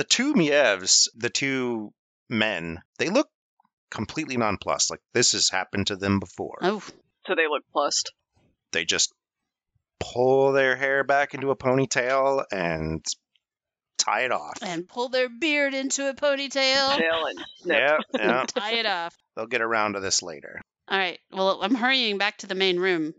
[0.00, 1.92] The two Mievs, the two
[2.30, 3.28] men, they look
[3.90, 4.90] completely nonplussed.
[4.90, 6.56] Like this has happened to them before.
[6.62, 6.82] Oh,
[7.26, 8.10] so they look plussed.
[8.72, 9.12] They just
[10.00, 13.04] pull their hair back into a ponytail and
[13.98, 14.58] tie it off.
[14.62, 16.98] and pull their beard into a ponytail.
[16.98, 17.34] Jalen.
[17.58, 17.78] snip.
[17.78, 18.44] Yeah, yeah.
[18.46, 19.16] Tie it off.
[19.36, 20.60] They'll get around to this later.
[20.88, 21.18] All right.
[21.30, 23.14] Well, I'm hurrying back to the main room.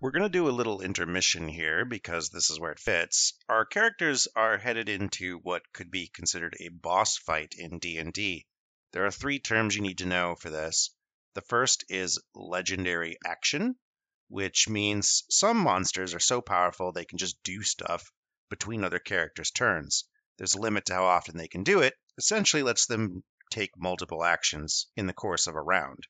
[0.00, 3.32] We're going to do a little intermission here because this is where it fits.
[3.48, 8.46] Our characters are headed into what could be considered a boss fight in D&D.
[8.92, 10.90] There are 3 terms you need to know for this.
[11.38, 13.78] The first is legendary action,
[14.26, 18.10] which means some monsters are so powerful they can just do stuff
[18.50, 20.02] between other characters' turns.
[20.36, 23.22] There's a limit to how often they can do it, essentially lets them
[23.52, 26.08] take multiple actions in the course of a round.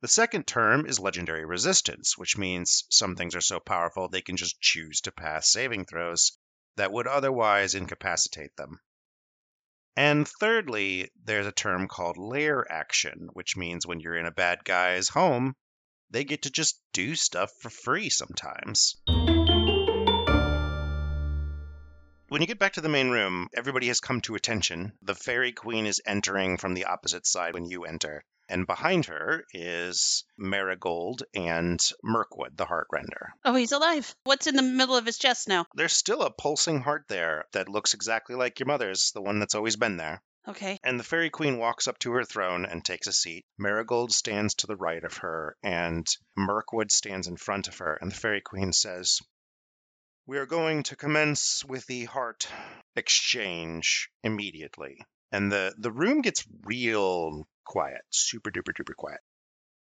[0.00, 4.36] The second term is legendary resistance, which means some things are so powerful they can
[4.36, 6.36] just choose to pass saving throws
[6.74, 8.80] that would otherwise incapacitate them.
[9.96, 14.64] And thirdly, there's a term called lair action, which means when you're in a bad
[14.64, 15.54] guy's home,
[16.10, 18.96] they get to just do stuff for free sometimes.
[22.28, 24.92] When you get back to the main room, everybody has come to attention.
[25.02, 28.24] The Fairy Queen is entering from the opposite side when you enter.
[28.50, 33.30] And behind her is Marigold and Mirkwood, the Heartrender.
[33.44, 34.12] Oh, he's alive.
[34.24, 35.66] What's in the middle of his chest now?
[35.74, 39.54] There's still a pulsing heart there that looks exactly like your mother's, the one that's
[39.54, 40.20] always been there.
[40.48, 40.80] Okay.
[40.82, 43.44] And the Fairy Queen walks up to her throne and takes a seat.
[43.56, 46.04] Marigold stands to the right of her, and
[46.36, 47.98] Mirkwood stands in front of her.
[48.00, 49.20] And the Fairy Queen says,
[50.26, 52.48] We are going to commence with the heart
[52.96, 54.98] exchange immediately.
[55.32, 59.20] And the, the room gets real quiet, super duper duper quiet.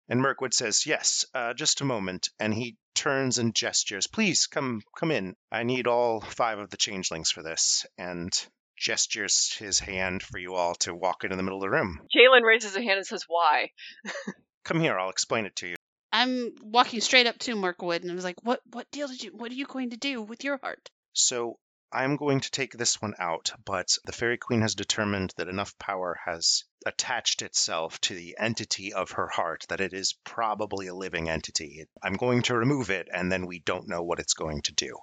[0.08, 2.28] And Mirkwood says, Yes, uh, just a moment.
[2.38, 5.36] And he turns and gestures, Please come come in.
[5.50, 7.86] I need all five of the changelings for this.
[7.98, 8.32] And
[8.76, 12.00] gestures his hand for you all to walk into the middle of the room.
[12.14, 13.70] Jalen raises a hand and says, Why?
[14.64, 15.76] Come here, I'll explain it to you.
[16.12, 18.60] I'm walking straight up to Mirkwood and I was like, "What?
[18.70, 19.30] What deal did you?
[19.34, 21.58] What are you going to do with your heart?" So
[21.94, 25.78] I'm going to take this one out, but the Fairy Queen has determined that enough
[25.78, 30.94] power has attached itself to the entity of her heart that it is probably a
[30.94, 31.86] living entity.
[32.02, 34.96] I'm going to remove it, and then we don't know what it's going to do.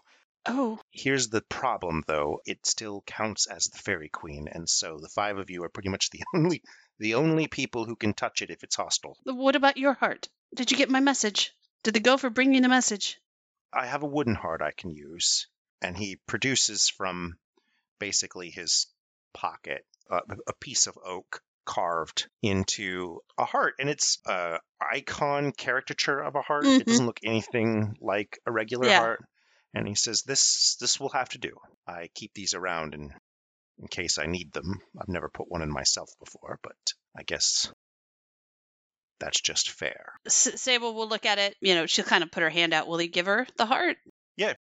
[0.47, 2.41] Oh, Here's the problem, though.
[2.45, 5.89] It still counts as the Fairy Queen, and so the five of you are pretty
[5.89, 6.63] much the only
[6.97, 9.15] the only people who can touch it if it's hostile.
[9.25, 10.27] What about your heart?
[10.55, 11.53] Did you get my message?
[11.83, 13.19] Did the gopher bring you the message?
[13.71, 15.47] I have a wooden heart I can use.
[15.81, 17.37] And he produces from
[17.99, 18.87] basically his
[19.33, 23.75] pocket uh, a piece of oak carved into a heart.
[23.79, 26.65] And it's a icon caricature of a heart.
[26.65, 26.85] It Mhm.
[26.85, 28.99] doesn't look anything like a regular Yeah.
[28.99, 29.23] heart.
[29.73, 31.55] And he says, "This this will have to do.
[31.85, 33.13] I keep these around in
[33.77, 34.81] in case I need them.
[34.99, 36.75] I've never put one in myself before, but
[37.15, 37.71] I guess
[39.19, 41.55] that's just fair." S- Sable will look at it.
[41.61, 42.87] You know, she'll kind of put her hand out.
[42.87, 43.97] Will he give her the heart?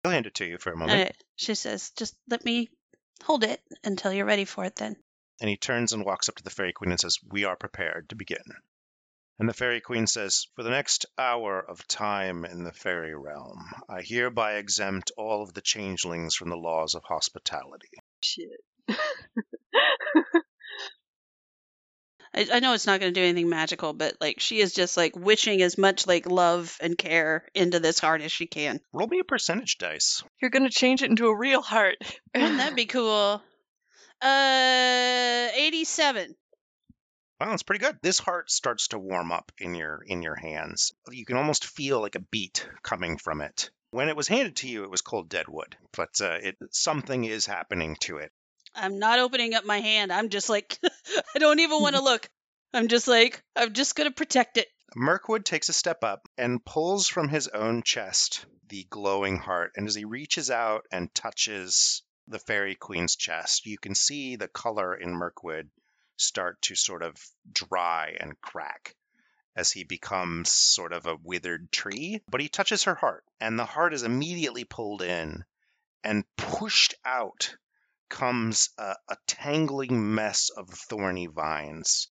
[0.04, 1.10] I'll hand it to you for a moment.
[1.10, 2.68] Uh, she says, just let me
[3.22, 4.96] hold it until you're ready for it then.
[5.40, 8.08] and he turns and walks up to the Fairy Queen and says, We are prepared
[8.08, 8.42] to begin.
[9.38, 13.58] And the Fairy Queen says, For the next hour of time in the fairy realm,
[13.88, 17.88] I hereby exempt all of the changelings from the laws of hospitality.
[18.22, 18.60] Shit.
[22.34, 24.96] I, I know it's not going to do anything magical, but like she is just
[24.96, 28.80] like wishing as much like love and care into this heart as she can.
[28.92, 30.22] Roll me a percentage dice.
[30.40, 31.96] You're gonna change it into a real heart.
[32.34, 33.42] Wouldn't that be cool?
[34.20, 36.34] Uh, 87.
[37.40, 37.98] Wow, that's pretty good.
[38.02, 40.92] This heart starts to warm up in your in your hands.
[41.10, 43.70] You can almost feel like a beat coming from it.
[43.90, 47.24] When it was handed to you, it was cold dead wood, but uh, it something
[47.24, 48.32] is happening to it.
[48.74, 50.12] I'm not opening up my hand.
[50.12, 50.78] I'm just like,
[51.34, 52.28] I don't even want to look.
[52.74, 54.68] I'm just like, I'm just going to protect it.
[54.94, 59.72] Mirkwood takes a step up and pulls from his own chest the glowing heart.
[59.76, 64.48] And as he reaches out and touches the Fairy Queen's chest, you can see the
[64.48, 65.70] color in Mirkwood
[66.16, 67.14] start to sort of
[67.52, 68.94] dry and crack
[69.54, 72.22] as he becomes sort of a withered tree.
[72.28, 75.44] But he touches her heart, and the heart is immediately pulled in
[76.04, 77.54] and pushed out
[78.12, 82.08] comes a, a tangling mess of thorny vines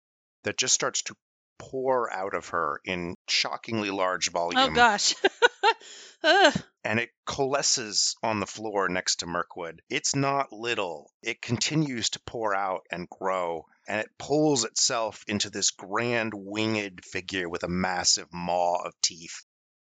[0.44, 1.16] that just starts to
[1.58, 4.60] pour out of her in shockingly large oh, volume.
[4.60, 5.14] Oh gosh.
[6.82, 9.82] And it coalesces on the floor next to Mirkwood.
[9.88, 11.12] It's not little.
[11.22, 17.04] It continues to pour out and grow, and it pulls itself into this grand winged
[17.04, 19.44] figure with a massive maw of teeth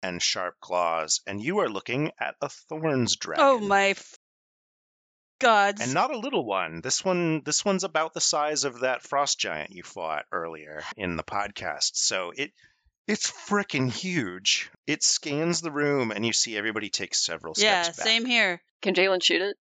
[0.03, 1.21] and sharp claws.
[1.27, 3.45] And you are looking at a thorns oh, dragon.
[3.45, 3.95] oh my
[5.39, 5.81] gods.
[5.81, 6.81] And not a little one.
[6.81, 11.17] This one this one's about the size of that frost giant you fought earlier in
[11.17, 11.93] the podcast.
[11.95, 12.53] So it
[13.07, 14.71] it's freaking huge.
[14.87, 17.99] It scans the room and you see everybody take several yeah, steps.
[17.99, 18.63] Yeah, same here.
[18.83, 19.57] Can Jalen shoot it?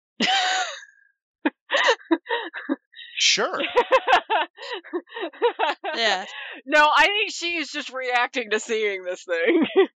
[3.17, 3.59] Sure.
[5.97, 6.25] Yeah.
[6.67, 9.67] No, I think she is just reacting to seeing this thing.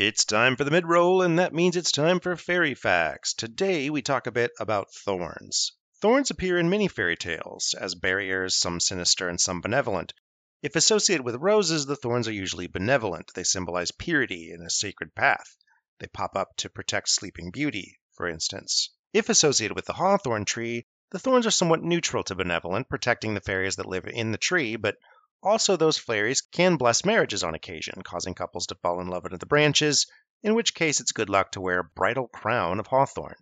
[0.00, 3.34] It's time for the mid roll, and that means it's time for fairy facts.
[3.34, 5.72] Today we talk a bit about thorns.
[6.00, 10.14] Thorns appear in many fairy tales as barriers, some sinister and some benevolent.
[10.62, 13.32] If associated with roses, the thorns are usually benevolent.
[13.34, 15.56] They symbolize purity and a sacred path.
[15.98, 18.90] They pop up to protect sleeping beauty, for instance.
[19.12, 23.40] If associated with the hawthorn tree, the thorns are somewhat neutral to benevolent, protecting the
[23.40, 24.94] fairies that live in the tree, but
[25.42, 29.38] also, those fairies can bless marriages on occasion, causing couples to fall in love under
[29.38, 30.06] the branches,
[30.42, 33.36] in which case it's good luck to wear a bridal crown of hawthorn.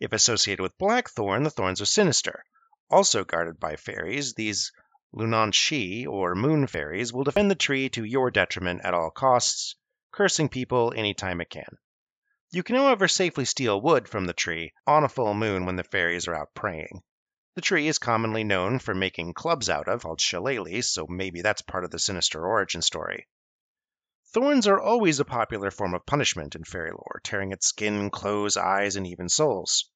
[0.00, 2.44] If associated with blackthorn, the thorns are sinister.
[2.90, 4.72] Also guarded by fairies, these
[5.14, 9.76] Lunantishee, or moon fairies, will defend the tree to your detriment at all costs,
[10.10, 11.78] cursing people any time it can.
[12.50, 15.84] You can, however, safely steal wood from the tree on a full moon when the
[15.84, 17.02] fairies are out praying.
[17.54, 21.62] The tree is commonly known for making clubs out of, called shillelagh, so maybe that's
[21.62, 23.28] part of the sinister origin story.
[24.32, 28.56] Thorns are always a popular form of punishment in fairy lore, tearing at skin, clothes,
[28.56, 29.88] eyes, and even souls.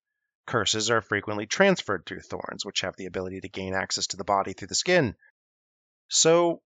[0.47, 4.23] Curses are frequently transferred through thorns, which have the ability to gain access to the
[4.23, 5.17] body through the skin.
[6.07, 6.63] So,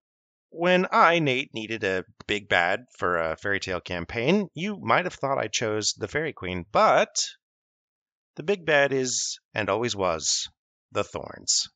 [0.51, 5.15] when I, Nate, needed a big bad for a fairy tale campaign, you might have
[5.15, 7.27] thought I chose the Fairy Queen, but
[8.37, 10.51] the big bad is, and always was,
[10.93, 11.69] the thorns.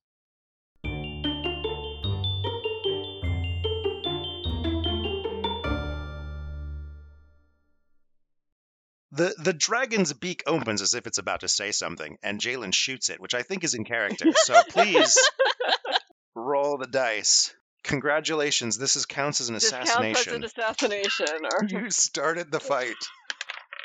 [9.12, 13.08] The the dragon's beak opens as if it's about to say something, and Jalen shoots
[13.08, 14.26] it, which I think is in character.
[14.34, 15.16] So please
[16.34, 17.54] roll the dice.
[17.82, 20.34] Congratulations, this is counts as an This counts as assassination.
[20.34, 21.26] an assassination.
[21.44, 21.64] Or...
[21.68, 22.94] You started the fight.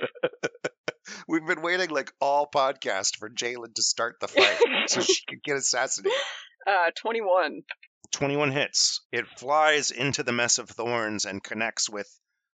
[1.28, 5.44] We've been waiting like all podcast for Jalen to start the fight so she could
[5.44, 6.18] get assassinated.
[6.66, 7.62] Uh, 21.
[8.12, 9.02] 21 hits.
[9.12, 12.08] It flies into the mess of thorns and connects with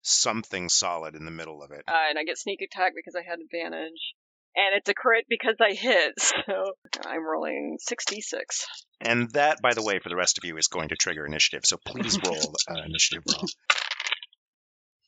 [0.01, 1.83] something solid in the middle of it.
[1.87, 4.13] Uh, and I get sneak attack because I had advantage.
[4.55, 6.73] And it's a crit because I hit, so
[7.05, 8.67] I'm rolling 66.
[9.01, 11.65] And that, by the way, for the rest of you, is going to trigger initiative.
[11.65, 13.45] So please roll uh, initiative roll.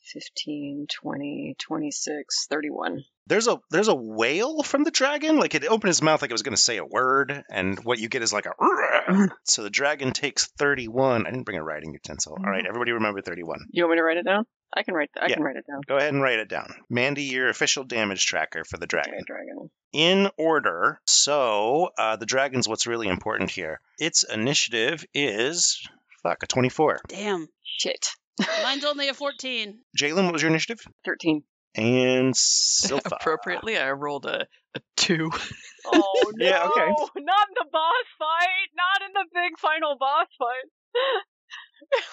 [0.06, 3.04] 15, 20, 26, 31.
[3.28, 5.38] There's a there's a wail from the dragon.
[5.40, 7.98] Like it opened his mouth like it was going to say a word, and what
[8.00, 8.54] you get is like a.
[9.46, 11.26] so the dragon takes 31.
[11.26, 12.38] I didn't bring a writing utensil.
[12.40, 13.66] All right, everybody remember 31.
[13.72, 14.46] You want me to write it down?
[14.78, 15.10] I can write.
[15.20, 15.36] I Yeah.
[15.36, 15.82] can write it down.
[15.88, 16.74] Go ahead and write it down.
[16.90, 19.14] Mandy, your official damage tracker for the dragon.
[19.16, 19.70] Okay, dragon.
[19.92, 21.00] in order.
[21.08, 23.80] So uh, the dragon's what's really important here.
[23.98, 25.82] Its initiative is
[26.22, 27.02] fuck a 24.
[27.08, 27.48] Damn.
[27.64, 28.10] Shit.
[28.64, 29.80] Mine's only a 14.
[29.98, 30.80] Jalen, what was your initiative?
[31.06, 31.44] 13.
[31.76, 33.12] And Silpha.
[33.12, 35.32] Appropriately, I rolled a, a two.
[35.88, 36.46] Oh no!
[36.48, 36.88] Yeah, okay.
[36.88, 38.70] Not in the boss fight.
[38.76, 40.68] Not in the big final boss fight.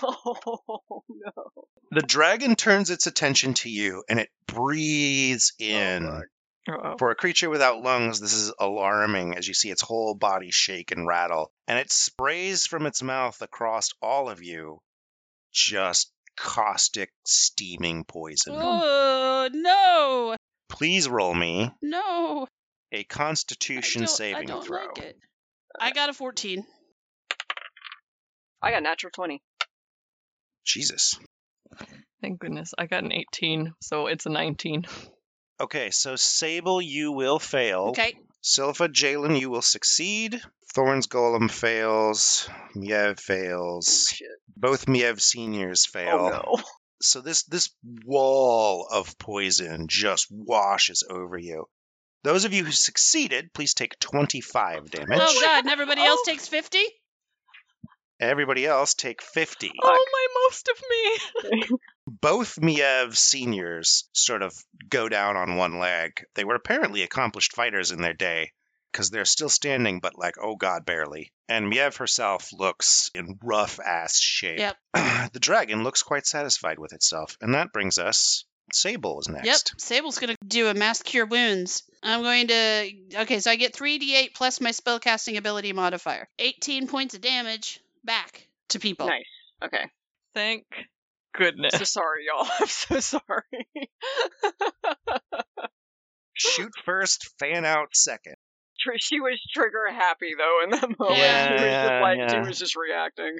[0.02, 1.64] oh no!
[1.90, 6.04] The dragon turns its attention to you and it breathes in.
[6.04, 6.22] Oh, God.
[6.68, 6.96] Uh-oh.
[6.98, 10.92] For a creature without lungs, this is alarming as you see its whole body shake
[10.92, 14.80] and rattle, and it sprays from its mouth across all of you
[15.52, 18.54] just caustic, steaming poison.
[18.56, 20.36] Oh, no.
[20.68, 22.46] Please roll me No.
[22.92, 24.86] a I constitution don't- saving I don't throw.
[24.86, 25.18] like it.
[25.78, 26.64] I got a 14.
[28.62, 29.42] I got natural 20.
[30.64, 31.18] Jesus.
[32.20, 32.72] Thank goodness.
[32.78, 34.84] I got an 18, so it's a 19.
[35.60, 37.88] Okay, so Sable, you will fail.
[37.90, 38.14] Okay.
[38.42, 40.42] Silpha, Jalen, you will succeed.
[40.74, 42.48] Thorns Golem fails.
[42.74, 44.08] Miev fails.
[44.10, 44.28] Oh, shit.
[44.56, 46.18] Both Miev seniors oh, fail.
[46.20, 46.62] Oh no!
[47.04, 47.68] So this this
[48.04, 51.64] wall of poison just washes over you.
[52.22, 55.18] Those of you who succeeded, please take 25 damage.
[55.20, 55.64] Oh, God.
[55.64, 56.30] And everybody else Oh.
[56.30, 56.78] takes 50?
[58.20, 59.72] Everybody else take 50.
[59.82, 61.76] Oh, my most of me!
[62.20, 64.54] Both Miev seniors sort of
[64.90, 66.24] go down on one leg.
[66.34, 68.52] They were apparently accomplished fighters in their day
[68.92, 71.32] because they're still standing, but like, oh god, barely.
[71.48, 74.58] And Miev herself looks in rough ass shape.
[74.58, 74.76] Yep.
[75.32, 77.38] the dragon looks quite satisfied with itself.
[77.40, 78.44] And that brings us.
[78.72, 79.46] Sable is next.
[79.46, 79.80] Yep.
[79.80, 81.82] Sable's going to do a mass cure wounds.
[82.02, 82.90] I'm going to.
[83.22, 86.28] Okay, so I get 3d8 plus my spellcasting ability modifier.
[86.38, 89.08] 18 points of damage back to people.
[89.08, 89.24] Nice.
[89.64, 89.84] Okay.
[90.34, 90.64] Thank
[91.34, 91.74] goodness.
[91.76, 92.46] So sorry, y'all.
[92.60, 93.68] I'm so sorry.
[96.34, 98.36] Shoot first, fan out second.
[98.80, 101.18] Tr- she was trigger happy though in that moment.
[101.18, 103.38] Yeah, she was yeah, just like she was just reacting.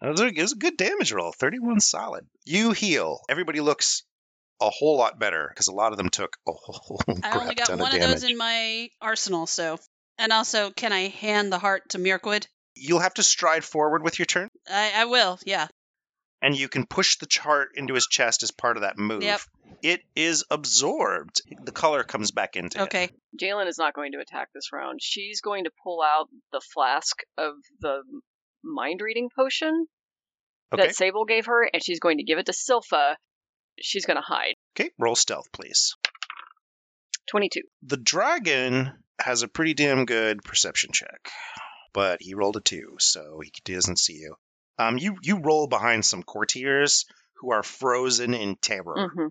[0.00, 1.32] That was a, it was a good damage roll.
[1.32, 2.26] 31 solid.
[2.44, 3.20] You heal.
[3.28, 4.04] Everybody looks
[4.60, 7.66] a whole lot better because a lot of them took a whole I only got
[7.66, 9.78] ton one of of those in my arsenal, so.
[10.16, 12.46] And also, can I hand the heart to Mirkwood?
[12.76, 15.66] You'll have to stride forward with your turn, I, I will, yeah.
[16.44, 19.22] And you can push the chart into his chest as part of that move.
[19.22, 19.40] Yep.
[19.82, 21.40] It is absorbed.
[21.64, 22.82] The color comes back into it.
[22.82, 23.08] Okay.
[23.40, 25.00] Jalen is not going to attack this round.
[25.00, 28.02] She's going to pull out the flask of the
[28.62, 29.86] mind reading potion
[30.70, 30.88] Okay.
[30.88, 33.14] that Sable gave her, and she's going to give it to Silpha.
[33.80, 34.54] She's going to hide.
[34.78, 34.90] Okay.
[34.98, 35.94] Roll stealth, please.
[37.30, 37.62] 22.
[37.84, 41.30] The dragon has a pretty damn good perception check,
[41.94, 44.34] but he rolled a two, so he doesn't see you.
[44.78, 49.10] Um, you you roll behind some courtiers who are frozen in terror.
[49.14, 49.26] hmm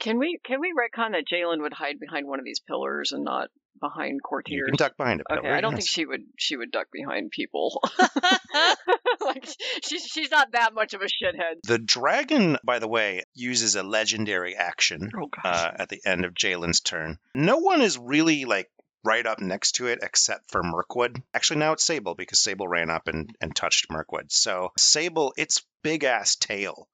[0.00, 3.24] Can we can we retcon that Jalen would hide behind one of these pillars and
[3.24, 3.48] not
[3.80, 4.56] behind courtiers?
[4.56, 4.78] You courtiers?
[4.78, 5.40] can duck behind a pillar.
[5.40, 5.80] Okay, I don't yes.
[5.80, 6.22] think she would.
[6.38, 7.82] She would duck behind people.
[9.20, 9.48] like
[9.82, 11.60] she's she's not that much of a shithead.
[11.64, 16.34] The dragon, by the way, uses a legendary action Oh uh, at the end of
[16.34, 17.18] Jalen's turn.
[17.34, 18.68] No one is really like
[19.06, 21.22] right up next to it except for Mirkwood.
[21.32, 24.30] Actually, now it's Sable because Sable ran up and, and touched Mirkwood.
[24.32, 26.88] So Sable, its big ass tail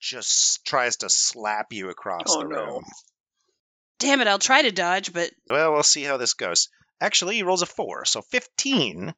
[0.00, 2.56] just tries to slap you across Oh, the no.
[2.56, 2.84] room.
[3.98, 6.68] Damn it, I'll try to dodge, but Well, we'll see how this goes.
[7.00, 9.12] Actually, he rolls a four, so 15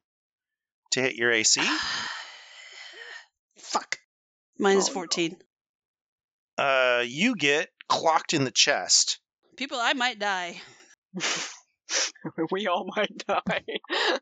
[0.91, 1.61] to hit your AC.
[3.59, 3.97] fuck.
[4.57, 4.93] Minus Oh, no.
[4.95, 5.37] 14.
[6.57, 9.19] Uh, you get clocked in the chest.
[9.57, 10.59] People, I might die.
[12.51, 13.63] we all might die.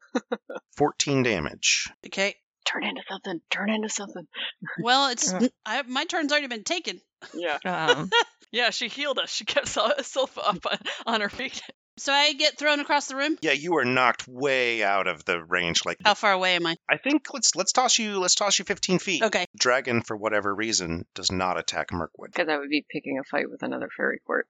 [0.78, 1.92] 14 damage.
[2.06, 2.36] Okay.
[2.66, 3.42] Turn into something.
[3.50, 4.28] Turn into something.
[4.82, 5.34] Well, it's
[5.66, 7.02] I, my turn's already been taken.
[7.34, 7.58] Yeah.
[7.66, 8.10] Um,
[8.52, 9.30] yeah, she healed us.
[9.30, 11.62] She kept herself up on, on her feet.
[11.98, 13.38] So I get thrown across the room.
[13.42, 15.82] Yeah, you are knocked way out of the range.
[15.86, 16.78] Like How far away am I?
[16.90, 19.24] I think let's let's toss you let's toss you 15 feet.
[19.24, 19.46] Okay.
[19.58, 22.32] Dragon, for whatever reason, does not attack Mirkwood.
[22.32, 24.48] Because I would be picking a fight with another fairy court.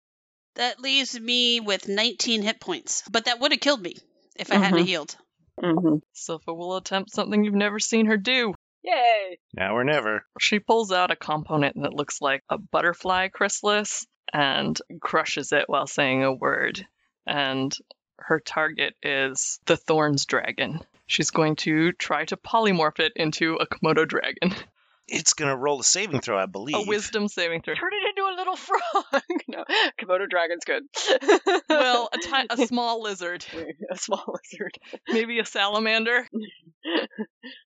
[0.56, 3.02] That leaves me with 19 hit points.
[3.10, 3.96] But that would have killed me
[4.36, 4.86] if I hadn't Mhm.
[4.86, 5.16] healed.
[5.62, 5.96] Mm-hmm.
[6.14, 8.54] Silpha will attempt something you've never seen her do.
[8.82, 9.38] Yay!
[9.54, 10.24] Now or never.
[10.40, 15.86] She pulls out a component that looks like a butterfly chrysalis and crushes it while
[15.86, 16.86] saying a word.
[17.26, 17.74] And
[18.18, 20.80] her target is the Thorns Dragon.
[21.06, 24.54] She's going to try to polymorph it into a Komodo dragon.
[25.08, 26.76] It's going to roll a saving throw, I believe.
[26.76, 27.74] A wisdom saving throw.
[27.74, 29.04] Turn it into a little frog.
[29.48, 29.64] no,
[30.00, 30.82] Komodo dragon's good.
[31.68, 33.44] Well, a, ti- a small lizard.
[33.90, 34.78] a small lizard.
[35.08, 36.26] Maybe a salamander.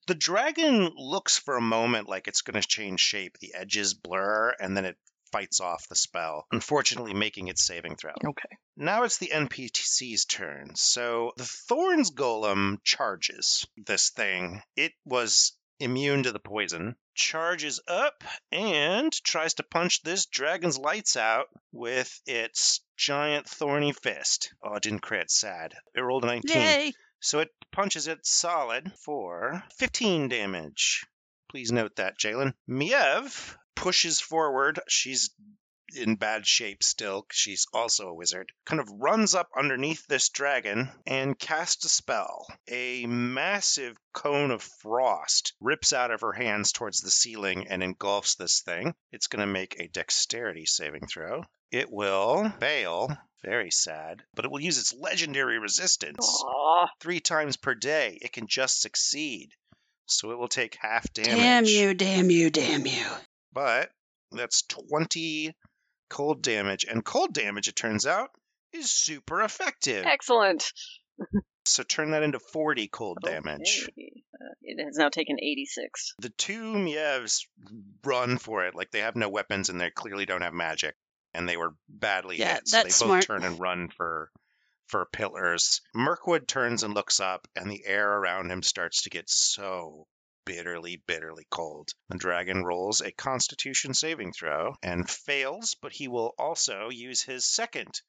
[0.07, 3.39] The dragon looks for a moment like it's going to change shape.
[3.41, 4.97] The edges blur, and then it
[5.33, 8.13] fights off the spell, unfortunately making its saving throw.
[8.25, 8.49] Okay.
[8.77, 10.71] Now it's the NPC's turn.
[10.77, 14.63] So the Thorns Golem charges this thing.
[14.77, 21.17] It was immune to the poison, charges up and tries to punch this dragon's lights
[21.17, 24.53] out with its giant thorny fist.
[24.63, 25.31] Oh, it didn't crit.
[25.31, 25.75] Sad.
[25.95, 26.57] It rolled a 19.
[26.57, 26.93] Yay!
[27.21, 31.07] So it punches it solid for 15 damage.
[31.51, 32.55] Please note that, Jalen.
[32.69, 34.79] Miev pushes forward.
[34.89, 35.31] She's
[35.97, 37.23] in bad shape still.
[37.23, 38.53] 'cause She's also a wizard.
[38.65, 42.47] Kind of runs up underneath this dragon and casts a spell.
[42.69, 48.35] A massive cone of frost rips out of her hands towards the ceiling and engulfs
[48.37, 48.95] this thing.
[49.13, 51.45] It's going to make a dexterity saving throw.
[51.71, 53.17] It will fail.
[53.43, 54.23] Very sad.
[54.35, 56.89] But it will use its legendary resistance Aw.
[57.01, 59.51] three times per day, it can just succeed.
[60.07, 61.37] So it will take half damage.
[61.37, 63.07] Damn you, damn you, damn you.
[63.53, 63.91] But
[64.33, 65.55] that's 20
[66.09, 66.85] cold damage.
[66.89, 68.31] And cold damage, it turns out,
[68.73, 70.05] is super effective.
[70.07, 70.65] Excellent.
[71.65, 73.89] So turn that into 40 cold damage.
[73.89, 76.15] Uh, it has now taken 86.
[76.21, 77.49] The two Mievs
[78.05, 80.95] run for it like they have no weapons and they clearly don't have magic.
[81.35, 82.69] And they were badly Yeah, hit.
[82.69, 83.25] So they both smart.
[83.25, 84.31] turn and run for
[84.87, 85.81] for pillars.
[85.95, 90.07] Mirkwood turns and looks up, and the air around him starts to get so
[90.47, 91.91] bitterly, bitterly cold.
[92.09, 97.45] The dragon rolls a constitution saving throw and fails, but he will also use his
[97.45, 98.01] second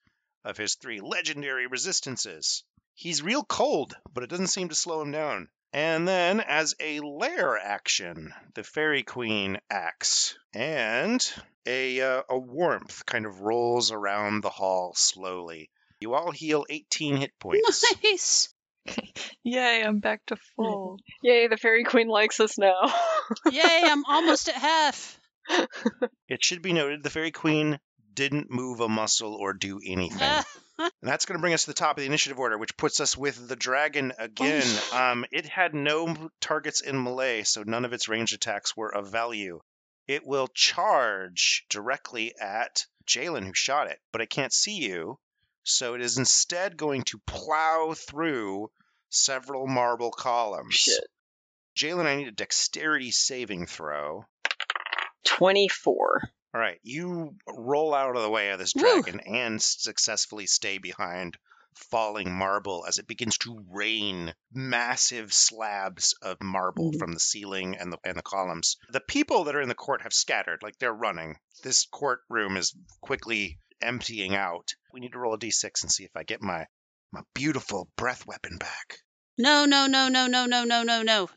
[0.46, 2.64] of his three legendary resistances.
[2.94, 5.50] He's real cold, but it doesn't seem to slow him down.
[5.74, 11.22] And then, as a lair action, the Fairy Queen acts, and
[11.66, 15.70] a uh, a warmth kind of rolls around the hall slowly.
[16.00, 17.84] You all heal 18 hit points.
[18.04, 18.54] Nice.
[19.44, 20.98] Yay, I'm back to full.
[21.24, 22.94] Yay, the fairy queen likes us now.
[23.52, 25.20] Yay, I'm almost at half.
[26.28, 27.80] It should be noted the Fairy Queen
[28.14, 30.44] didn't move a muscle or do anything.
[30.78, 33.00] And that's going to bring us to the top of the initiative order, which puts
[33.00, 34.64] us with the dragon again.
[34.94, 39.10] Um, it had no targets in melee, so none of its ranged attacks were of
[39.10, 39.62] value.
[40.08, 45.18] It will charge directly at Jalen, who shot it, but it can't see you.
[45.70, 48.72] So it is instead going to plow through
[49.10, 50.76] several marble columns.
[50.76, 51.04] Shit.
[51.78, 54.24] Jalen, I need a dexterity saving throw.
[55.26, 56.22] 24.
[56.56, 58.82] All right, you roll out of the way of this Woo.
[58.82, 61.38] dragon and successfully stay behind
[61.76, 66.98] falling marble as it begins to rain massive slabs of marble Mhm.
[66.98, 68.78] from the ceiling and the and the columns.
[68.90, 71.38] The people that are in the court have scattered, like they're running.
[71.62, 74.74] This courtroom is quickly emptying out.
[74.94, 76.66] We need to roll a d6 and see if I get my
[77.12, 79.00] my beautiful breath weapon back.
[79.38, 81.30] no, no, no, no, no, no, no, no, no.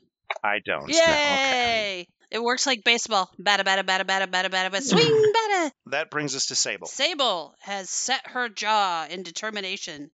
[0.43, 0.89] I don't.
[0.89, 0.97] Yay!
[0.97, 2.07] No, okay.
[2.31, 3.31] It works like baseball.
[3.41, 4.83] Bada, bada, bada, bada, bada, bada, bada.
[4.83, 5.71] Swing, bada.
[5.87, 6.87] That brings us to Sable.
[6.87, 10.11] Sable has set her jaw in determination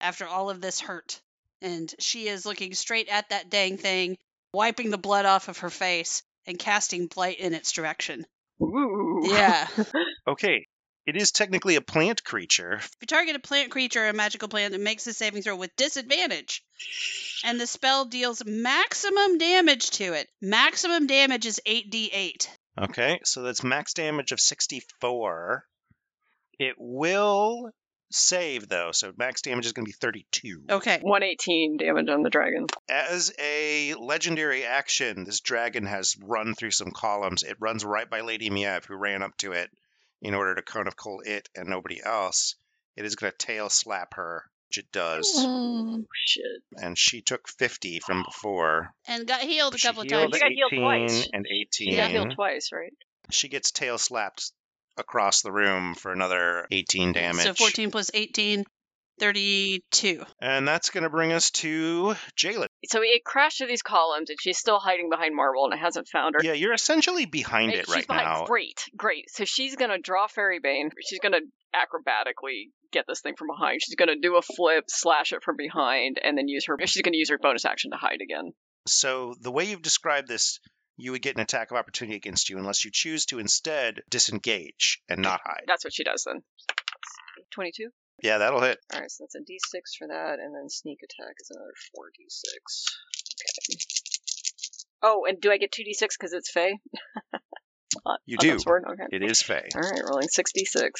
[0.00, 1.20] after all of this hurt.
[1.62, 4.16] And she is looking straight at that dang thing,
[4.52, 8.26] wiping the blood off of her face, and casting blight in its direction.
[8.62, 9.20] Ooh.
[9.24, 9.66] Yeah.
[10.28, 10.66] Okay.
[11.06, 12.74] It is technically a plant creature.
[12.74, 15.56] If you target a plant creature or a magical plant, it makes a saving throw
[15.56, 16.62] with disadvantage.
[17.42, 20.28] And the spell deals maximum damage to it.
[20.42, 22.48] Maximum damage is 8d8.
[22.78, 25.64] Okay, so that's max damage of 64.
[26.58, 27.72] It will
[28.10, 30.64] save though, so max damage is going to be 32.
[30.70, 30.98] Okay.
[31.00, 32.66] 118 damage on the dragon.
[32.88, 37.42] As a legendary action, this dragon has run through some columns.
[37.42, 39.70] It runs right by Lady Miev, who ran up to it
[40.22, 42.56] in order to kind of call it and nobody else.
[42.96, 45.32] It is going to tail slap her, which it does.
[45.36, 46.44] Oh, shit.
[46.76, 48.92] And she took 50 from before.
[49.06, 50.34] And got healed a She couple of times.
[50.34, 51.28] You got healed 18 twice.
[51.32, 51.88] and 18.
[51.88, 52.92] You got healed twice, right?
[53.30, 54.52] She gets tail slapped
[54.98, 57.44] across the room for another 18 damage.
[57.44, 58.64] So 14 plus 18,
[59.20, 60.24] 32.
[60.40, 62.66] And that's going to bring us to Jalen.
[62.88, 66.08] So it crashed through these columns, and she's still hiding behind marble, and it hasn't
[66.08, 66.40] found her.
[66.42, 68.44] Yeah, you're essentially behind And it she's right behind- now.
[68.46, 69.30] Great, great.
[69.30, 70.90] So she's gonna draw Fairy Bane.
[71.08, 71.40] She's gonna
[71.74, 73.80] acrobatically get this thing from behind.
[73.82, 76.76] She's gonna do a flip, slash it from behind, and then use her.
[76.86, 78.52] She's gonna use her bonus action to hide again.
[78.86, 80.58] So the way you've described this,
[80.96, 85.00] you would get an attack of opportunity against you unless you choose to instead disengage
[85.08, 85.64] and not hide.
[85.66, 86.42] That's what she does then.
[87.52, 87.90] 22?
[88.22, 88.78] Yeah, that'll hit.
[88.92, 92.84] All right, so that's a d6 for that, and then sneak attack is another 4d6.
[93.72, 93.78] Okay.
[95.02, 96.78] Oh, and do I get 2d6 because it's Fey?
[98.24, 98.58] You on do.
[98.60, 98.84] sword?
[98.88, 99.04] Okay.
[99.10, 99.68] It is Fey.
[99.74, 100.90] All right, rolling 6d6.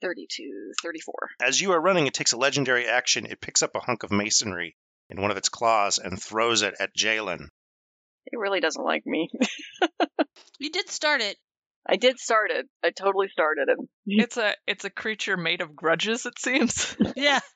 [0.00, 1.14] 32, 34.
[1.42, 3.26] As you are running, it takes a legendary action.
[3.26, 4.76] It picks up a hunk of masonry
[5.10, 7.48] in one of its claws and throws it at Jalen.
[8.26, 9.28] It really doesn't like me.
[10.60, 11.38] You did start it.
[11.90, 12.66] I did start it.
[12.84, 13.78] I totally started it.
[14.06, 16.96] It's a it's a creature made of grudges, it seems.
[17.16, 17.40] Yeah.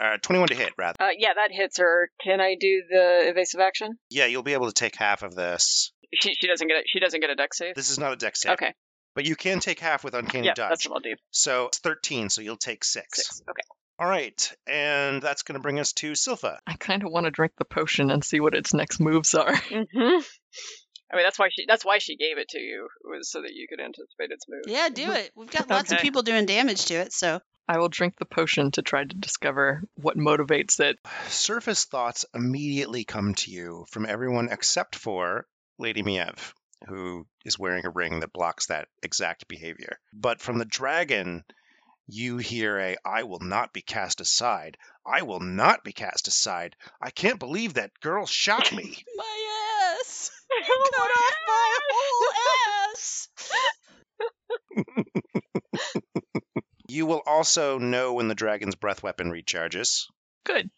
[0.00, 0.96] Uh, 21 to hit, rather.
[1.00, 2.10] Uh, yeah, that hits her.
[2.22, 3.98] Can I do the evasive action?
[4.10, 5.92] Yeah, you'll be able to take half of this.
[6.14, 6.84] She, she doesn't get it.
[6.86, 7.74] She doesn't get a deck save.
[7.74, 8.72] This is not a dex save, Okay,
[9.14, 10.70] but you can take half with Uncanny yeah, Dodge.
[10.70, 11.14] that's what I'll do.
[11.30, 13.18] So it's 13, so you'll take six.
[13.26, 13.42] Six.
[13.48, 13.62] Okay.
[14.00, 16.58] All right, and that's going to bring us to Silpha.
[16.66, 19.56] I kind of want to drink the potion and see what its next moves are.
[19.56, 20.20] hmm
[21.10, 21.64] I mean, that's why she.
[21.66, 24.64] That's why she gave it to you was so that you could anticipate its move.
[24.66, 25.32] yeah, do it.
[25.34, 28.70] We've got lots of people doing damage to it, so I will drink the potion
[28.72, 30.98] to try to discover what motivates it.
[31.28, 35.46] Surface thoughts immediately come to you from everyone except for
[35.78, 36.52] Lady Miev,
[36.86, 39.98] who is wearing a ring that blocks that exact behavior.
[40.12, 41.44] But from the dragon,
[42.06, 44.78] you hear a I will not be cast aside.
[45.06, 46.74] I will not be cast aside.
[47.02, 48.96] I can't believe that girl shot me.
[49.16, 49.37] my
[50.60, 50.68] ass.
[50.68, 52.28] You cut off my whole
[52.94, 53.28] ass.
[56.88, 60.06] you will also know when the dragon's breath weapon recharges,
[60.44, 60.70] Good.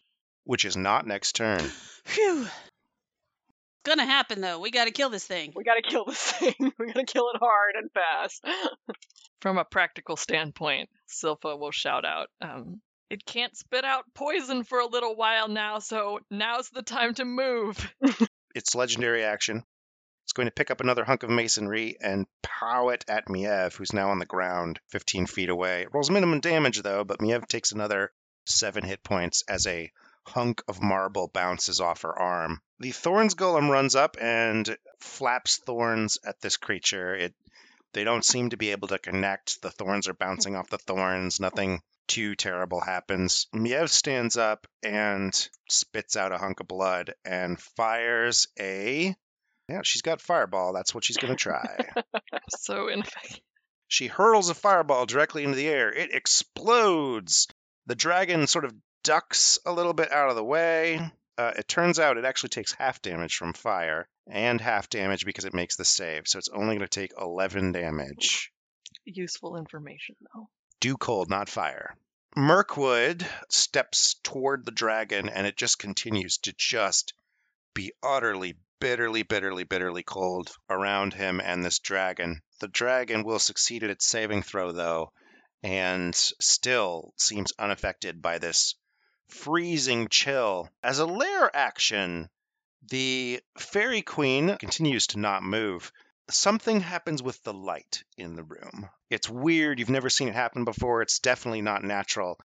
[0.43, 1.61] which is not next turn.
[2.05, 2.43] Phew.
[2.43, 2.51] It's
[3.83, 4.59] Gonna happen though.
[4.59, 5.53] We gotta kill this thing.
[5.55, 6.53] We gotta kill this thing.
[6.59, 8.45] we gotta kill it hard and fast.
[9.41, 14.79] From a practical standpoint, Silpha will shout out, um, it can't spit out poison for
[14.79, 17.91] a little while now, so now's the time to move.
[18.55, 19.63] Its legendary action.
[20.23, 23.93] It's going to pick up another hunk of masonry and pow it at Miev, who's
[23.93, 25.81] now on the ground 15 feet away.
[25.81, 28.11] It rolls minimum damage, though, but Miev takes another
[28.45, 29.91] seven hit points as a
[30.25, 32.61] hunk of marble bounces off her arm.
[32.79, 37.15] The Thorns Golem runs up and flaps thorns at this creature.
[37.15, 37.33] It
[37.93, 39.61] they don't seem to be able to connect.
[39.61, 41.39] The thorns are bouncing off the thorns.
[41.39, 41.81] Nothing
[42.11, 43.47] too terrible happens.
[43.55, 45.33] Miev stands up and
[45.69, 49.15] spits out a hunk of blood and fires a.
[49.69, 50.73] Yeah, she's got fireball.
[50.73, 51.77] That's what she's going to try.
[52.57, 53.39] So, in effect,
[53.87, 55.89] she hurls a fireball directly into the air.
[55.89, 57.47] It explodes.
[57.85, 58.73] The dragon sort of
[59.05, 60.99] ducks a little bit out of the way.
[61.37, 65.45] Uh, it turns out it actually takes half damage from fire and half damage because
[65.45, 66.27] it makes the save.
[66.27, 68.51] So it's only going to take 11 damage.
[69.05, 70.49] useful information, though.
[70.81, 71.95] Do cold, not fire.
[72.35, 77.13] Mirkwood steps toward the dragon and it just continues to just
[77.73, 82.41] be utterly, bitterly, bitterly, bitterly cold around him and this dragon.
[82.59, 85.13] The dragon will succeed at its saving throw, though,
[85.61, 88.75] and still seems unaffected by this
[89.29, 90.67] freezing chill.
[90.81, 92.29] As a lair action,
[92.89, 95.91] the fairy queen continues to not move
[96.33, 98.89] something happens with the light in the room.
[99.09, 99.79] It's weird.
[99.79, 101.01] You've never seen it happen before.
[101.01, 102.39] It's definitely not natural.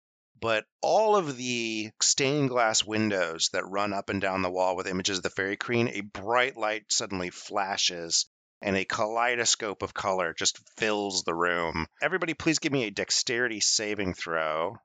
[0.40, 4.88] But all of the stained glass windows that run up and down the wall with
[4.88, 8.26] images of the fairy queen, a bright light suddenly flashes
[8.62, 11.86] and a kaleidoscope of color just fills the room.
[12.00, 14.76] Everybody, please give me a dexterity saving throw.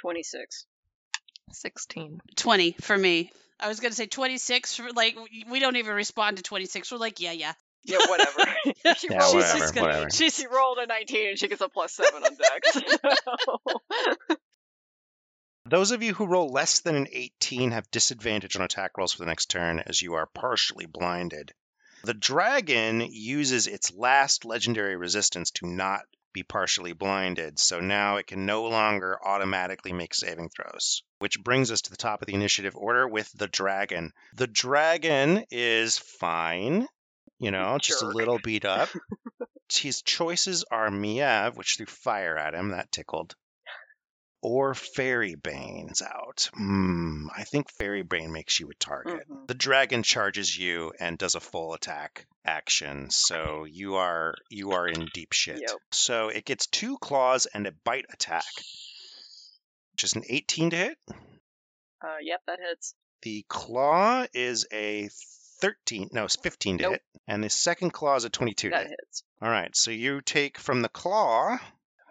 [0.00, 0.66] 26.
[1.50, 2.20] 16.
[2.36, 3.32] 20 for me.
[3.62, 6.90] I was gonna say 26 for like we- we don't even respond to 26.
[6.92, 7.52] We're like, yeah, yeah.
[7.84, 8.44] Yeah, whatever.
[8.98, 10.10] she, Yeah, rolled, whatever, she's gonna- whatever.
[10.10, 14.36] She, she rolled a 19 and she gets a plus 7 on dex.
[15.64, 19.20] Those of you who roll less than an 18 have disadvantage on attack rolls for
[19.20, 21.52] the next turn as you are partially blinded.
[22.04, 26.00] The dragon uses its last legendary resistance to not
[26.32, 31.02] be partially blinded, so now it can no longer automatically make saving throws.
[31.18, 34.12] Which brings us to the top of the initiative order with the dragon.
[34.34, 36.86] The dragon is fine,
[37.38, 38.88] you know, just a little beat up.
[39.70, 43.34] His choices are Miev, which threw fire at him, that tickled
[44.42, 46.50] or Fairy Bane's out.
[46.54, 49.28] Hmm, I think Fairy Bane makes you a target.
[49.28, 49.46] Mhm.
[49.46, 54.86] The dragon charges you and does a full attack action, so you are you are
[54.88, 55.60] in deep shit.
[55.60, 55.76] Yep.
[55.92, 58.44] So it gets two claws and a bite attack,
[59.92, 60.98] which is an 18 to hit.
[62.04, 62.94] Uh, yep, that hits.
[63.22, 65.08] The claw is a
[65.60, 66.92] 13, no, it's 15 to Nope.
[66.94, 68.96] hit, and the second claw is a 22 to That hit.
[69.00, 69.22] hits.
[69.40, 71.58] All right, so you take from the claw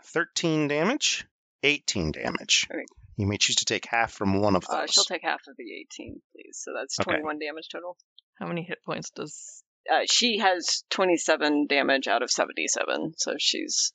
[0.05, 1.25] 13 damage,
[1.63, 2.67] 18 damage.
[2.71, 2.85] Okay.
[3.17, 4.79] You may choose to take half from one of those.
[4.79, 6.59] Uh, she'll take half of the 18, please.
[6.63, 7.11] So that's Okay.
[7.11, 7.97] 21 damage total.
[8.39, 9.63] How many hit points does.
[9.91, 13.93] Uh, she has 27 damage out of 77, so she's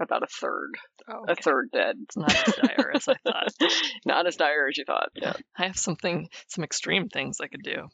[0.00, 0.72] about a third,
[1.08, 1.96] Oh, a third dead.
[2.02, 3.52] It's not as dire as I thought.
[4.04, 5.10] Not as dire as you thought.
[5.14, 5.34] Yeah.
[5.56, 7.88] I have something, some extreme things I could do.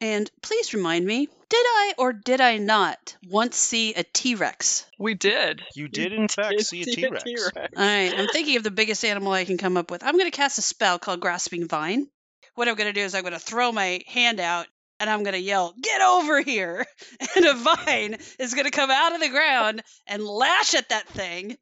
[0.00, 4.86] And please remind me, did I or did I not once see a T Rex?
[4.98, 5.62] We did.
[5.76, 7.24] You did, in fact, see a See T-Rex.
[7.24, 7.54] T-Rex.
[7.56, 10.04] All right, I'm thinking of the biggest animal I can come up with.
[10.04, 12.08] I'm going to cast a spell called Grasping Vine.
[12.54, 14.66] What I'm going to do is I'm going to throw my hand out
[15.00, 16.86] and I'm going to yell, Get over here!
[17.36, 21.08] And a vine is going to come out of the ground and lash at that
[21.08, 21.56] thing,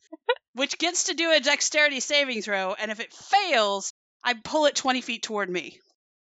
[0.55, 2.74] which gets to do a dexterity saving throw.
[2.74, 3.93] And if it fails,
[4.24, 5.78] I pull it 20 feet toward me.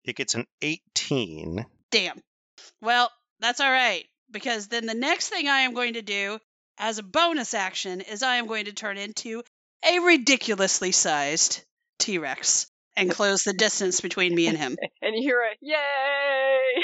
[0.04, 1.66] It gets an 18.
[1.92, 2.22] Damn.
[2.82, 6.40] Well, that's all right, because then the next thing I am going to do
[6.78, 9.44] as a bonus action is I am going to turn into
[9.88, 11.64] a ridiculously sized
[12.00, 14.78] T Rex and close the distance between me and him.
[15.02, 16.81] And you hear a yay!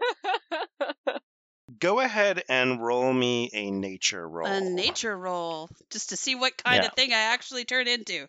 [1.78, 4.46] Go ahead and roll me a nature roll.
[4.48, 6.88] A nature roll, just to see what kind Yeah.
[6.88, 8.26] of thing I actually turn into.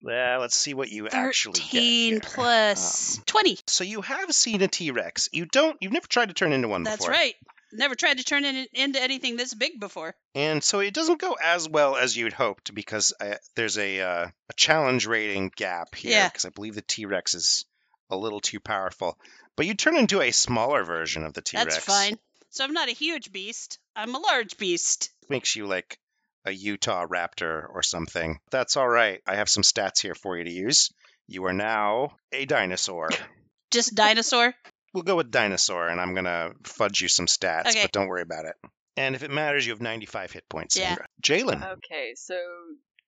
[0.00, 1.62] Well, let's see what you actually get.
[1.70, 2.20] 13 here.
[2.22, 3.58] plus Um, 20.
[3.66, 5.28] so you have seen a T-Rex.
[5.32, 5.76] You don't.
[5.80, 6.92] You've never tried to turn into one before.
[6.92, 7.12] That's before.
[7.12, 7.34] right.
[7.72, 10.14] Never tried to turn it into anything this big before.
[10.36, 14.26] And so it doesn't go as well as you'd hoped because uh, there's a uh,
[14.48, 16.28] a challenge rating gap here Yeah.
[16.28, 17.64] because I believe the T-Rex is
[18.10, 19.18] a little too powerful.
[19.56, 21.74] But you turn into a smaller version of the T-Rex.
[21.74, 22.18] That's fine.
[22.50, 23.78] So I'm not a huge beast.
[23.96, 25.10] I'm a large beast.
[25.28, 25.98] Makes you like
[26.44, 28.38] a Utah raptor or something.
[28.50, 29.20] That's all right.
[29.26, 30.92] I have some stats here for you to use.
[31.26, 33.08] You are now a dinosaur.
[33.70, 34.54] Just dinosaur.
[34.92, 37.82] We'll go with dinosaur, and I'm gonna fudge you some stats, Okay.
[37.82, 38.54] but don't worry about it.
[38.96, 40.76] And if it matters, you have 95 hit points.
[40.76, 40.96] Yeah.
[41.20, 41.72] Jalen.
[41.78, 42.36] okay, so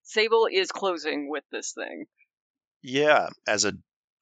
[0.03, 2.07] Sable is closing with this thing
[2.86, 3.72] yeah, as a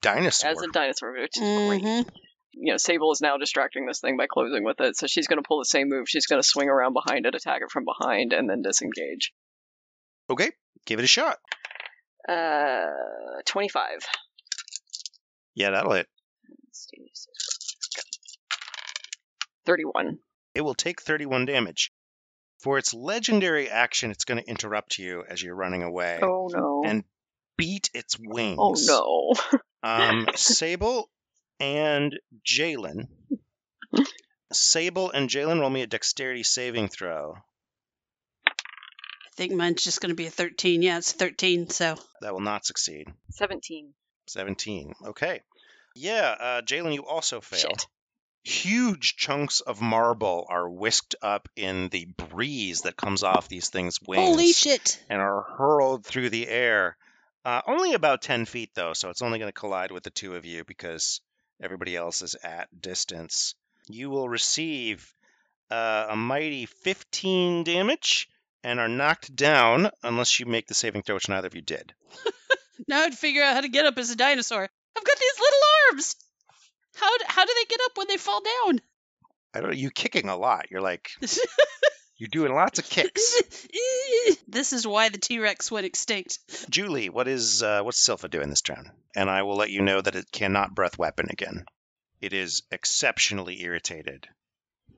[0.04, 0.50] dinosaur.
[0.50, 1.82] as a dinosaur, which is great.
[1.82, 2.08] Mhm.
[2.52, 5.42] You know, Sable is now distracting this thing by closing with it, so she's going
[5.42, 6.08] to pull the same move.
[6.08, 9.32] She's going to swing around behind it, attack it from behind, and then disengage.
[10.30, 10.52] Okay,
[10.86, 11.38] give it a shot.
[12.28, 12.86] Uh,
[13.46, 14.06] 25.
[15.54, 16.08] Yeah, that'll hit.
[19.66, 20.18] 31.
[20.54, 21.92] It will take 31 damage.
[22.60, 26.82] For its legendary action, it's going to interrupt you as you're running away Oh no.
[26.86, 27.04] and
[27.56, 28.58] beat its wings.
[28.58, 29.58] oh no.
[29.82, 31.08] Um, Sable
[31.60, 33.08] and Jalen.
[34.52, 37.34] Sable and Jalen roll me a dexterity saving throw.
[38.46, 38.50] I
[39.36, 40.80] think mine's just going to be a 13.
[40.82, 41.68] Yeah, it's 13.
[41.70, 43.08] So That will not succeed.
[43.32, 43.92] 17.
[44.28, 44.94] 17.
[45.06, 45.40] Okay.
[45.96, 47.58] Yeah, uh, Jalen, you also fail.
[47.58, 47.86] Shit.
[48.44, 53.98] Huge chunks of marble are whisked up in the breeze that comes off these things'
[54.06, 55.02] wings holy shit!
[55.08, 56.96] and are hurled through the air.
[57.44, 60.34] Uh, only about 10 feet, though, so it's only going to collide with the two
[60.34, 61.20] of you because
[61.62, 63.54] everybody else is at distance.
[63.88, 65.12] You will receive
[65.70, 68.28] uh, a mighty 15 damage
[68.62, 71.94] and are knocked down unless you make the saving throw, which neither of you did.
[72.88, 74.62] Now I'd figure out how to get up as a dinosaur.
[74.96, 75.58] I've got these little
[75.90, 76.16] arms.
[76.96, 78.80] How how do they get up when they fall down?
[79.54, 79.76] I don't know.
[79.76, 80.66] You kicking a lot.
[80.70, 81.10] You're like
[82.24, 83.42] you're doing lots of kicks.
[84.48, 86.38] this is why the T Rex went extinct.
[86.70, 88.90] Julie, what is uh, what's Silpha doing this turn?
[89.14, 91.66] And I will let you know that it cannot breath weapon again.
[92.22, 94.26] It is exceptionally irritated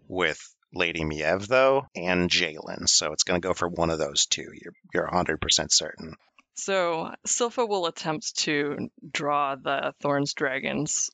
[0.07, 0.41] with
[0.72, 4.49] Lady Miev though and Jalen, so it's going to go for one of those two.
[4.62, 6.14] You're you're 100 percent certain.
[6.55, 11.11] So Silpha will attempt to draw the Thorns Dragon's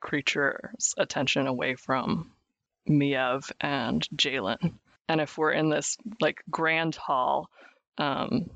[0.00, 2.32] creature's attention away from
[2.88, 4.80] Miev and Jalen.
[5.08, 7.48] And if we're in this like grand hall,
[7.98, 8.50] um,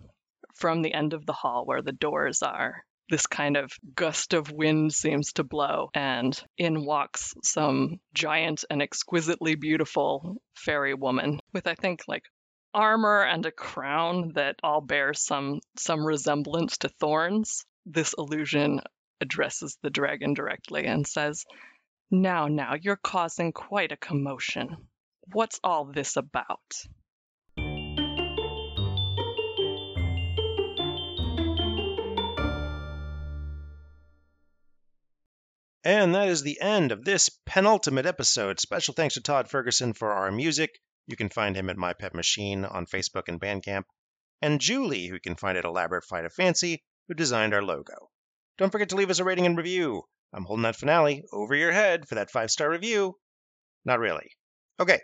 [0.57, 4.53] from the end of the hall where the doors are, this kind of gust of
[4.53, 11.67] wind seems to blow, and in walks some giant and exquisitely beautiful fairy woman with,
[11.67, 12.25] I think, like
[12.73, 17.65] armor and a crown that all bear some some resemblance to thorns.
[17.85, 18.81] This illusion
[19.21, 21.45] addresses the dragon directly and says,
[22.11, 24.89] "Now, now, you're causing quite a commotion.
[25.33, 26.87] What's all this about?"
[35.83, 38.61] And that is the end of this penultimate episode.
[38.61, 40.79] Special thanks to Todd Ferguson for our music.
[41.07, 43.85] You can find him at My Pet Machine on Facebook and Bandcamp.
[44.43, 48.11] And Julie, who you can find at Elaborate Flight of Fancy, who designed our logo.
[48.59, 50.03] Don't forget to leave us a rating and review.
[50.35, 53.19] I'm holding that finale over your head for that five star review.
[53.85, 54.31] Not really.
[54.79, 55.01] Okay.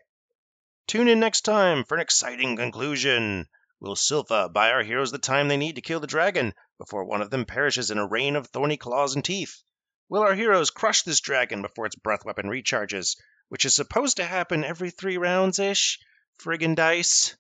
[0.87, 3.47] Tune in next time for an exciting conclusion.
[3.81, 6.55] Will Silpha buy our heroes the time they need to kill the dragon?
[6.79, 9.63] before one of them perishes in a rain of thorny claws and teeth?
[10.09, 13.17] Will our heroes crush this dragon before its breath weapon recharges,
[13.49, 15.99] which is supposed to happen every three rounds ish?
[16.39, 17.37] Friggin' dice.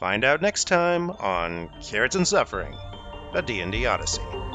[0.00, 2.74] Find out next time on Carrots and Suffering,
[3.34, 4.51] a D&D Odyssey.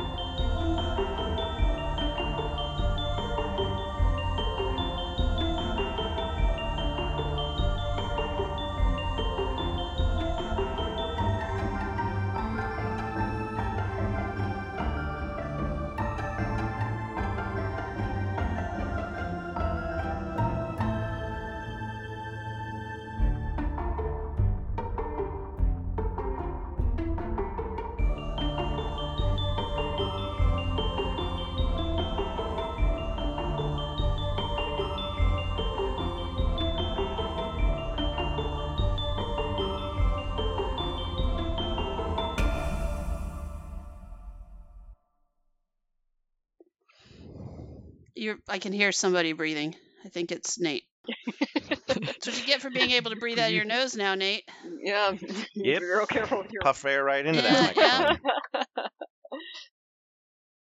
[48.57, 49.75] I can hear somebody breathing.
[50.03, 50.85] I think it's Nate.
[51.87, 54.49] That's what you get for being able to breathe out of your nose now, Nate.
[54.81, 55.11] Yeah.
[55.53, 55.79] Yep.
[55.79, 56.63] Be real careful with your.
[56.63, 58.87] Puff air right into Yeah, that microphone.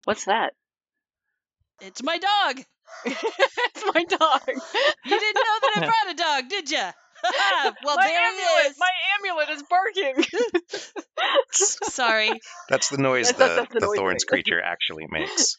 [0.05, 0.53] What's that?
[1.80, 2.62] It's my dog.
[3.07, 4.43] it's my dog.
[4.47, 6.76] You didn't know that I brought a dog, did you?
[7.84, 8.64] well, my there amulet.
[8.64, 8.76] he is.
[8.78, 10.24] My amulet is barking.
[11.53, 12.30] Sorry.
[12.68, 14.24] That's the noise That's- the, that's the the noise Thorns makes.
[14.24, 15.59] creature actually makes.